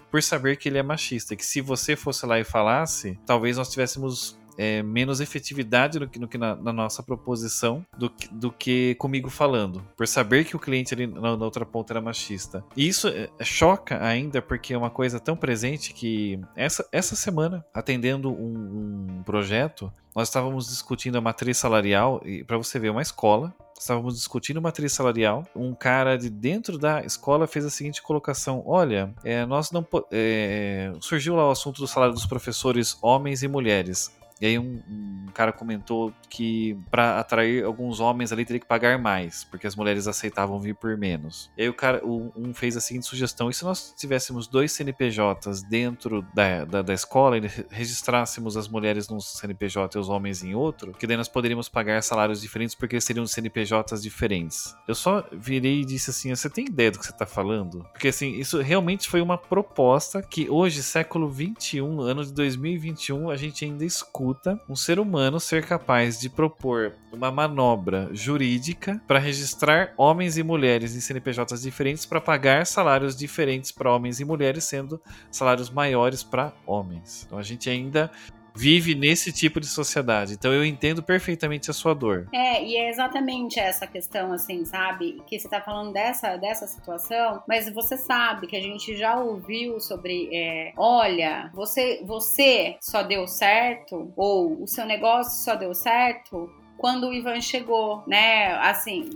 por 0.09 0.23
saber 0.23 0.55
que 0.55 0.69
ele 0.69 0.77
é 0.77 0.81
machista. 0.81 1.35
Que 1.35 1.45
se 1.45 1.59
você 1.59 1.97
fosse 1.97 2.25
lá 2.25 2.39
e 2.39 2.45
falasse, 2.45 3.19
talvez 3.25 3.57
nós 3.57 3.67
tivéssemos 3.69 4.39
é, 4.57 4.81
menos 4.81 5.19
efetividade 5.19 5.99
no 5.99 6.07
que, 6.07 6.19
no 6.19 6.27
que 6.27 6.37
na, 6.37 6.55
na, 6.55 6.73
nossa 6.73 7.03
proposição 7.03 7.85
do, 7.97 8.11
do 8.31 8.51
que 8.51 8.95
comigo 8.95 9.29
falando, 9.29 9.85
por 9.95 10.07
saber 10.07 10.45
que 10.45 10.55
o 10.55 10.59
cliente 10.59 10.93
ali 10.93 11.07
na, 11.07 11.35
na 11.35 11.45
outra 11.45 11.65
ponta 11.65 11.93
era 11.93 12.01
machista. 12.01 12.63
E 12.75 12.87
isso 12.87 13.07
é, 13.07 13.29
é, 13.39 13.43
choca 13.43 14.03
ainda 14.03 14.41
porque 14.41 14.73
é 14.73 14.77
uma 14.77 14.89
coisa 14.89 15.19
tão 15.19 15.35
presente 15.35 15.93
que 15.93 16.39
essa, 16.55 16.87
essa 16.91 17.15
semana, 17.15 17.65
atendendo 17.73 18.31
um, 18.31 19.17
um 19.19 19.23
projeto, 19.23 19.91
nós 20.15 20.29
estávamos 20.29 20.67
discutindo 20.67 21.17
a 21.17 21.21
matriz 21.21 21.57
salarial, 21.57 22.21
e 22.23 22.43
para 22.43 22.57
você 22.57 22.79
ver, 22.79 22.89
uma 22.89 23.01
escola, 23.01 23.53
estávamos 23.77 24.15
discutindo 24.15 24.61
matriz 24.61 24.93
salarial. 24.93 25.45
Um 25.55 25.73
cara 25.73 26.17
de 26.17 26.29
dentro 26.29 26.77
da 26.77 27.03
escola 27.03 27.47
fez 27.47 27.65
a 27.65 27.69
seguinte 27.69 28.01
colocação: 28.01 28.63
Olha, 28.65 29.13
é, 29.23 29.45
nós 29.45 29.71
não 29.71 29.85
é, 30.11 30.93
surgiu 31.01 31.35
lá 31.35 31.47
o 31.47 31.51
assunto 31.51 31.81
do 31.81 31.87
salário 31.87 32.13
dos 32.13 32.25
professores 32.25 32.97
homens 33.01 33.43
e 33.43 33.47
mulheres. 33.47 34.11
E 34.41 34.45
aí 34.45 34.60
um, 34.60 34.82
um 34.89 35.26
cara 35.34 35.52
comentou 35.52 36.13
que 36.30 36.78
para 36.91 37.19
atrair 37.19 37.63
alguns 37.63 38.00
homens 38.00 38.32
ali 38.32 38.43
teria 38.43 38.60
que 38.60 38.65
pagar 38.65 39.00
mais, 39.00 39.43
porque 39.45 39.65
as 39.65 39.76
mulheres 39.76 40.08
aceitavam 40.08 40.60
vir 40.60 40.76
por 40.76 40.98
menos. 40.98 41.50
E 41.58 41.63
aí 41.63 41.69
o 41.69 41.74
cara, 41.74 42.02
um 42.06 42.54
fez 42.54 42.76
a 42.76 42.82
seguinte 42.82 43.06
sugestão: 43.06 43.50
e 43.50 43.54
se 43.54 43.63
nós 43.63 43.93
tivéssemos 43.98 44.48
dois 44.48 44.71
CNPJs 44.74 45.63
dentro 45.63 46.26
da, 46.34 46.65
da, 46.65 46.82
da 46.82 46.93
escola 46.93 47.38
e 47.38 47.41
registrássemos 47.69 48.58
as 48.58 48.67
mulheres 48.67 49.08
num 49.08 49.19
CNPJ 49.19 49.98
e 49.98 50.02
os 50.02 50.10
homens 50.10 50.43
em 50.43 50.54
outro, 50.54 50.91
que 50.91 51.08
daí 51.08 51.17
nós 51.17 51.30
poderíamos 51.30 51.69
pagar 51.69 52.02
salários 52.04 52.41
diferentes 52.41 52.76
porque 52.76 53.00
seriam 53.00 53.26
CNPJs 53.26 54.02
diferentes. 54.02 54.76
Eu 54.88 54.95
só 54.95 55.26
virei 55.32 55.82
e 55.82 55.86
disse 55.86 56.10
assim: 56.10 56.36
você 56.36 56.50
tem 56.50 56.65
ideia 56.65 56.91
do 56.91 57.00
que 57.00 57.06
você 57.06 57.12
está 57.12 57.26
falando? 57.26 57.86
Porque 57.93 58.10
assim, 58.10 58.34
isso 58.36 58.62
realmente 58.62 59.08
foi 59.10 59.21
uma 59.21 59.38
proposta 59.38 60.21
que 60.21 60.50
hoje, 60.50 60.84
século 60.84 61.30
21, 61.30 62.02
ano 62.02 62.26
de 62.26 62.34
2021, 62.34 63.30
a 63.30 63.36
gente 63.36 63.63
ainda 63.63 63.86
escuta 63.86 64.24
escuta 64.25 64.59
um 64.67 64.75
ser 64.75 64.99
humano 64.99 65.39
ser 65.39 65.65
capaz 65.65 66.19
de 66.19 66.29
propor 66.29 66.93
uma 67.13 67.31
manobra 67.31 68.09
jurídica 68.11 68.99
para 69.07 69.19
registrar 69.19 69.93
homens 69.95 70.35
e 70.38 70.43
mulheres 70.43 70.95
em 70.95 70.99
CNPJs 70.99 71.61
diferentes 71.61 72.05
para 72.05 72.19
pagar 72.19 72.65
salários 72.65 73.15
diferentes 73.15 73.71
para 73.71 73.91
homens 73.91 74.19
e 74.19 74.25
mulheres, 74.25 74.63
sendo 74.63 74.99
salários 75.29 75.69
maiores 75.69 76.23
para 76.23 76.51
homens. 76.65 77.23
Então 77.25 77.38
a 77.38 77.43
gente 77.43 77.69
ainda 77.69 78.09
vive 78.55 78.95
nesse 78.95 79.31
tipo 79.31 79.59
de 79.59 79.67
sociedade. 79.67 80.33
Então 80.33 80.53
eu 80.53 80.63
entendo 80.63 81.03
perfeitamente 81.03 81.69
a 81.69 81.73
sua 81.73 81.93
dor. 81.93 82.27
É, 82.33 82.63
e 82.63 82.77
é 82.77 82.89
exatamente 82.89 83.59
essa 83.59 83.85
questão, 83.85 84.31
assim, 84.31 84.63
sabe? 84.65 85.21
Que 85.27 85.37
você 85.37 85.49
tá 85.49 85.59
falando 85.61 85.91
dessa, 85.91 86.37
dessa 86.37 86.65
situação, 86.65 87.43
mas 87.47 87.71
você 87.73 87.97
sabe 87.97 88.47
que 88.47 88.55
a 88.55 88.61
gente 88.61 88.95
já 88.95 89.19
ouviu 89.19 89.79
sobre, 89.79 90.29
é, 90.33 90.73
olha, 90.77 91.51
você, 91.53 92.01
você 92.05 92.77
só 92.79 93.03
deu 93.03 93.27
certo, 93.27 94.13
ou 94.15 94.63
o 94.63 94.67
seu 94.67 94.85
negócio 94.85 95.43
só 95.43 95.55
deu 95.55 95.73
certo 95.73 96.49
quando 96.77 97.07
o 97.07 97.13
Ivan 97.13 97.41
chegou, 97.41 98.03
né? 98.07 98.53
Assim, 98.59 99.09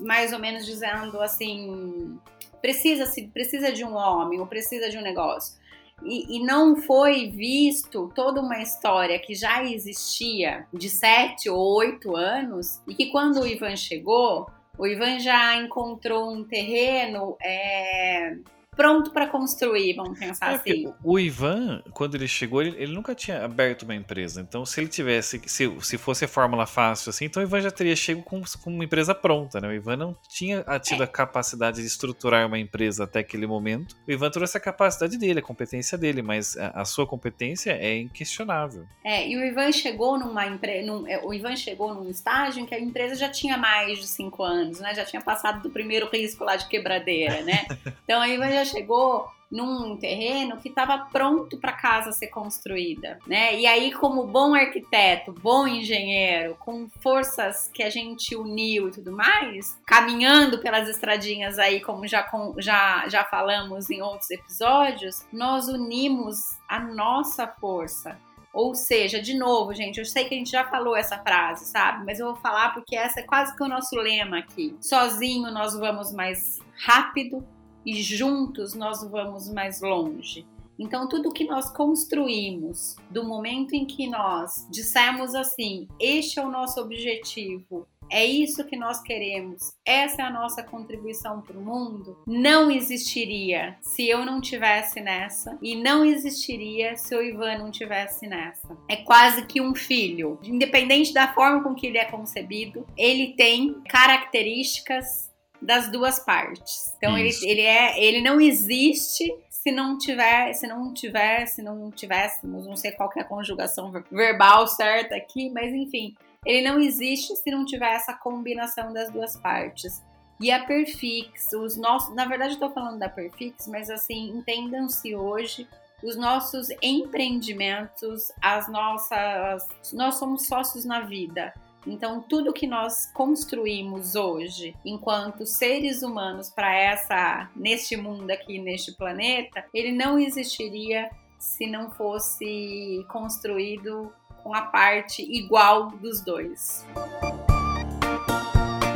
mais 0.00 0.32
ou 0.32 0.38
menos 0.38 0.66
dizendo 0.66 1.20
assim, 1.20 2.18
precisa 2.60 3.06
se 3.06 3.28
precisa 3.28 3.72
de 3.72 3.84
um 3.84 3.94
homem 3.94 4.40
ou 4.40 4.46
precisa 4.46 4.88
de 4.88 4.98
um 4.98 5.02
negócio 5.02 5.59
e, 6.04 6.36
e, 6.36 6.44
não 6.44 6.76
foi 6.76 7.30
visto 7.30 8.10
toda 8.14 8.40
uma 8.40 8.60
história 8.60 9.18
que 9.18 9.34
já 9.34 9.62
existia 9.64 10.66
de 10.72 10.88
sete 10.88 11.48
ou 11.48 11.58
oito 11.76 12.16
anos 12.16 12.80
e 12.88 12.94
que 12.94 13.10
quando 13.10 13.40
o 13.40 13.46
Ivan 13.46 13.76
chegou, 13.76 14.50
o 14.78 14.86
Ivan 14.86 15.18
já 15.18 15.56
encontrou 15.56 16.32
um 16.32 16.44
terreno 16.44 17.36
é, 17.42 18.36
pronto 18.80 19.10
para 19.10 19.26
construir, 19.26 19.92
vamos 19.92 20.18
pensar 20.18 20.52
é, 20.52 20.54
assim. 20.54 20.90
O 21.04 21.18
Ivan, 21.18 21.82
quando 21.92 22.14
ele 22.14 22.26
chegou, 22.26 22.62
ele, 22.62 22.74
ele, 22.82 22.94
nunca 22.94 23.14
tinha 23.14 23.44
aberto 23.44 23.82
uma 23.82 23.94
empresa. 23.94 24.40
Então, 24.40 24.64
se 24.64 24.80
ele 24.80 24.88
tivesse, 24.88 25.38
se, 25.44 25.70
se 25.82 25.98
fosse 25.98 26.24
a 26.24 26.28
fórmula 26.28 26.66
fácil 26.66 27.10
assim, 27.10 27.26
então 27.26 27.42
o 27.42 27.46
Ivan 27.46 27.60
já 27.60 27.70
teria 27.70 27.94
chego 27.94 28.22
com, 28.22 28.40
com 28.62 28.70
uma 28.70 28.82
empresa 28.82 29.14
pronta, 29.14 29.60
né? 29.60 29.68
O 29.68 29.72
Ivan 29.72 29.98
não 29.98 30.16
tinha 30.30 30.64
tido 30.78 31.02
é. 31.02 31.04
a 31.04 31.06
capacidade 31.06 31.82
de 31.82 31.86
estruturar 31.86 32.46
uma 32.46 32.58
empresa 32.58 33.04
até 33.04 33.18
aquele 33.18 33.46
momento. 33.46 33.94
O 34.08 34.10
Ivan 34.10 34.30
trouxe 34.30 34.56
a 34.56 34.60
capacidade 34.60 35.18
dele, 35.18 35.40
a 35.40 35.42
competência 35.42 35.98
dele, 35.98 36.22
mas 36.22 36.56
a, 36.56 36.68
a 36.80 36.84
sua 36.86 37.06
competência 37.06 37.72
é 37.72 37.98
inquestionável. 37.98 38.86
É, 39.04 39.28
e 39.28 39.36
o 39.36 39.44
Ivan 39.44 39.72
chegou 39.72 40.18
numa 40.18 40.46
empresa, 40.46 40.90
é, 41.06 41.20
o 41.22 41.34
Ivan 41.34 41.54
chegou 41.54 41.92
num 41.92 42.08
estágio 42.08 42.62
em 42.62 42.64
que 42.64 42.74
a 42.74 42.80
empresa 42.80 43.14
já 43.14 43.28
tinha 43.28 43.58
mais 43.58 43.98
de 43.98 44.08
cinco 44.08 44.42
anos, 44.42 44.80
né? 44.80 44.94
Já 44.94 45.04
tinha 45.04 45.20
passado 45.20 45.60
do 45.60 45.68
primeiro 45.68 46.08
risco 46.10 46.44
lá 46.44 46.56
de 46.56 46.66
quebradeira, 46.66 47.42
né? 47.42 47.66
Então, 48.04 48.22
o 48.22 48.24
Ivan 48.24 48.50
já 48.50 48.64
chegou 48.70 49.28
num 49.50 49.96
terreno 49.96 50.58
que 50.58 50.68
estava 50.68 50.96
pronto 51.10 51.58
para 51.58 51.72
casa 51.72 52.12
ser 52.12 52.28
construída, 52.28 53.18
né? 53.26 53.58
E 53.58 53.66
aí, 53.66 53.92
como 53.92 54.24
bom 54.24 54.54
arquiteto, 54.54 55.32
bom 55.32 55.66
engenheiro, 55.66 56.56
com 56.60 56.88
forças 57.02 57.68
que 57.74 57.82
a 57.82 57.90
gente 57.90 58.36
uniu 58.36 58.88
e 58.88 58.92
tudo 58.92 59.10
mais, 59.10 59.76
caminhando 59.84 60.58
pelas 60.58 60.88
estradinhas 60.88 61.58
aí, 61.58 61.80
como 61.80 62.06
já, 62.06 62.24
já, 62.58 63.08
já 63.08 63.24
falamos 63.24 63.90
em 63.90 64.00
outros 64.00 64.30
episódios, 64.30 65.26
nós 65.32 65.66
unimos 65.66 66.36
a 66.68 66.78
nossa 66.78 67.48
força. 67.48 68.16
Ou 68.52 68.74
seja, 68.74 69.22
de 69.22 69.34
novo, 69.34 69.72
gente, 69.72 69.98
eu 69.98 70.04
sei 70.04 70.24
que 70.24 70.34
a 70.34 70.38
gente 70.38 70.50
já 70.50 70.64
falou 70.64 70.96
essa 70.96 71.18
frase, 71.18 71.66
sabe? 71.66 72.04
Mas 72.04 72.18
eu 72.18 72.26
vou 72.26 72.36
falar 72.36 72.74
porque 72.74 72.96
essa 72.96 73.20
é 73.20 73.22
quase 73.22 73.56
que 73.56 73.62
o 73.62 73.68
nosso 73.68 73.94
lema 73.96 74.38
aqui. 74.38 74.76
Sozinho 74.80 75.52
nós 75.52 75.78
vamos 75.78 76.12
mais 76.12 76.58
rápido, 76.84 77.46
e 77.84 78.02
juntos 78.02 78.74
nós 78.74 79.02
vamos 79.10 79.52
mais 79.52 79.80
longe. 79.80 80.46
Então, 80.78 81.06
tudo 81.06 81.32
que 81.32 81.44
nós 81.44 81.70
construímos, 81.70 82.96
do 83.10 83.22
momento 83.22 83.74
em 83.74 83.84
que 83.84 84.08
nós 84.08 84.66
dissemos 84.70 85.34
assim: 85.34 85.86
este 86.00 86.38
é 86.38 86.42
o 86.42 86.50
nosso 86.50 86.80
objetivo, 86.80 87.86
é 88.10 88.24
isso 88.24 88.64
que 88.64 88.76
nós 88.76 89.00
queremos, 89.00 89.72
essa 89.84 90.22
é 90.22 90.24
a 90.24 90.30
nossa 90.30 90.64
contribuição 90.64 91.40
para 91.42 91.56
o 91.56 91.62
mundo, 91.62 92.18
não 92.26 92.68
existiria 92.68 93.76
se 93.80 94.08
eu 94.08 94.24
não 94.24 94.40
tivesse 94.40 95.00
nessa 95.00 95.56
e 95.62 95.76
não 95.76 96.04
existiria 96.04 96.96
se 96.96 97.14
o 97.14 97.22
Ivan 97.22 97.58
não 97.58 97.70
tivesse 97.70 98.26
nessa. 98.26 98.76
É 98.88 98.96
quase 98.96 99.46
que 99.46 99.60
um 99.60 99.76
filho, 99.76 100.40
independente 100.42 101.14
da 101.14 101.32
forma 101.32 101.62
com 101.62 101.74
que 101.74 101.86
ele 101.86 101.98
é 101.98 102.04
concebido, 102.06 102.84
ele 102.96 103.34
tem 103.34 103.80
características 103.88 105.29
das 105.60 105.90
duas 105.90 106.18
partes. 106.18 106.94
Então 106.96 107.18
ele, 107.18 107.30
ele 107.42 107.62
é, 107.62 108.02
ele 108.02 108.20
não 108.20 108.40
existe 108.40 109.32
se 109.48 109.70
não 109.70 109.98
tiver, 109.98 110.54
se 110.54 110.66
não 110.66 110.92
tiver, 110.94 111.46
se 111.46 111.62
não 111.62 111.90
tivéssemos, 111.90 112.66
não 112.66 112.76
sei 112.76 112.92
qual 112.92 113.10
é 113.16 113.20
a 113.20 113.24
conjugação 113.24 113.92
verbal 114.10 114.66
certa 114.66 115.16
aqui, 115.16 115.50
mas 115.50 115.72
enfim, 115.74 116.16
ele 116.46 116.66
não 116.66 116.80
existe 116.80 117.36
se 117.36 117.50
não 117.50 117.66
tiver 117.66 117.92
essa 117.92 118.14
combinação 118.14 118.92
das 118.92 119.10
duas 119.10 119.36
partes. 119.36 120.02
E 120.40 120.50
a 120.50 120.64
Perfix, 120.64 121.52
os 121.52 121.76
nossos, 121.76 122.14
na 122.14 122.24
verdade 122.24 122.54
eu 122.54 122.58
tô 122.58 122.70
falando 122.70 122.98
da 122.98 123.10
Perfix, 123.10 123.66
mas 123.68 123.90
assim, 123.90 124.30
entendam-se 124.30 125.14
hoje 125.14 125.68
os 126.02 126.16
nossos 126.16 126.68
empreendimentos, 126.80 128.32
as 128.40 128.66
nossas, 128.66 129.68
nós 129.92 130.14
somos 130.14 130.46
sócios 130.46 130.86
na 130.86 131.00
vida. 131.00 131.52
Então, 131.86 132.20
tudo 132.20 132.52
que 132.52 132.66
nós 132.66 133.10
construímos 133.14 134.14
hoje, 134.14 134.74
enquanto 134.84 135.46
seres 135.46 136.02
humanos 136.02 136.50
para 136.50 136.74
essa 136.74 137.50
neste 137.56 137.96
mundo 137.96 138.30
aqui, 138.30 138.58
neste 138.58 138.92
planeta, 138.92 139.64
ele 139.72 139.92
não 139.92 140.18
existiria 140.18 141.10
se 141.38 141.66
não 141.66 141.90
fosse 141.90 143.04
construído 143.08 144.12
com 144.42 144.54
a 144.54 144.62
parte 144.62 145.22
igual 145.22 145.88
dos 145.88 146.22
dois. 146.22 146.86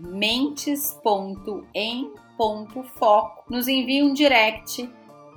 Nos 3.49 3.69
envie 3.69 4.03
um 4.03 4.13
direct 4.13 4.87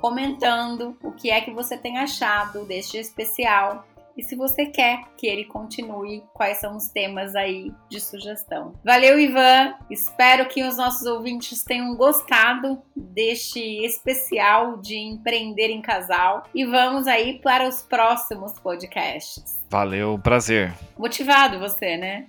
comentando 0.03 0.97
o 1.01 1.13
que 1.13 1.31
é 1.31 1.39
que 1.39 1.49
você 1.49 1.77
tem 1.77 1.97
achado 1.97 2.65
deste 2.65 2.97
especial 2.97 3.87
e 4.17 4.21
se 4.21 4.35
você 4.35 4.65
quer 4.65 5.05
que 5.17 5.25
ele 5.25 5.45
continue, 5.45 6.21
quais 6.33 6.57
são 6.57 6.75
os 6.75 6.89
temas 6.89 7.33
aí 7.37 7.71
de 7.89 8.01
sugestão. 8.01 8.73
Valeu, 8.83 9.17
Ivan! 9.17 9.75
Espero 9.89 10.45
que 10.49 10.61
os 10.61 10.75
nossos 10.75 11.07
ouvintes 11.07 11.63
tenham 11.63 11.95
gostado 11.95 12.81
deste 12.93 13.61
especial 13.85 14.75
de 14.75 14.97
empreender 14.97 15.69
em 15.69 15.81
casal 15.81 16.43
e 16.53 16.65
vamos 16.65 17.07
aí 17.07 17.39
para 17.39 17.65
os 17.65 17.81
próximos 17.81 18.59
podcasts. 18.59 19.63
Valeu, 19.69 20.19
prazer. 20.21 20.73
Motivado 20.97 21.59
você, 21.59 21.95
né? 21.95 22.27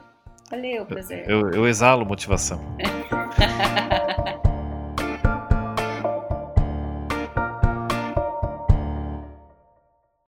Valeu, 0.49 0.87
prazer. 0.87 1.29
Eu, 1.29 1.51
eu 1.51 1.67
exalo 1.67 2.07
motivação. 2.07 2.61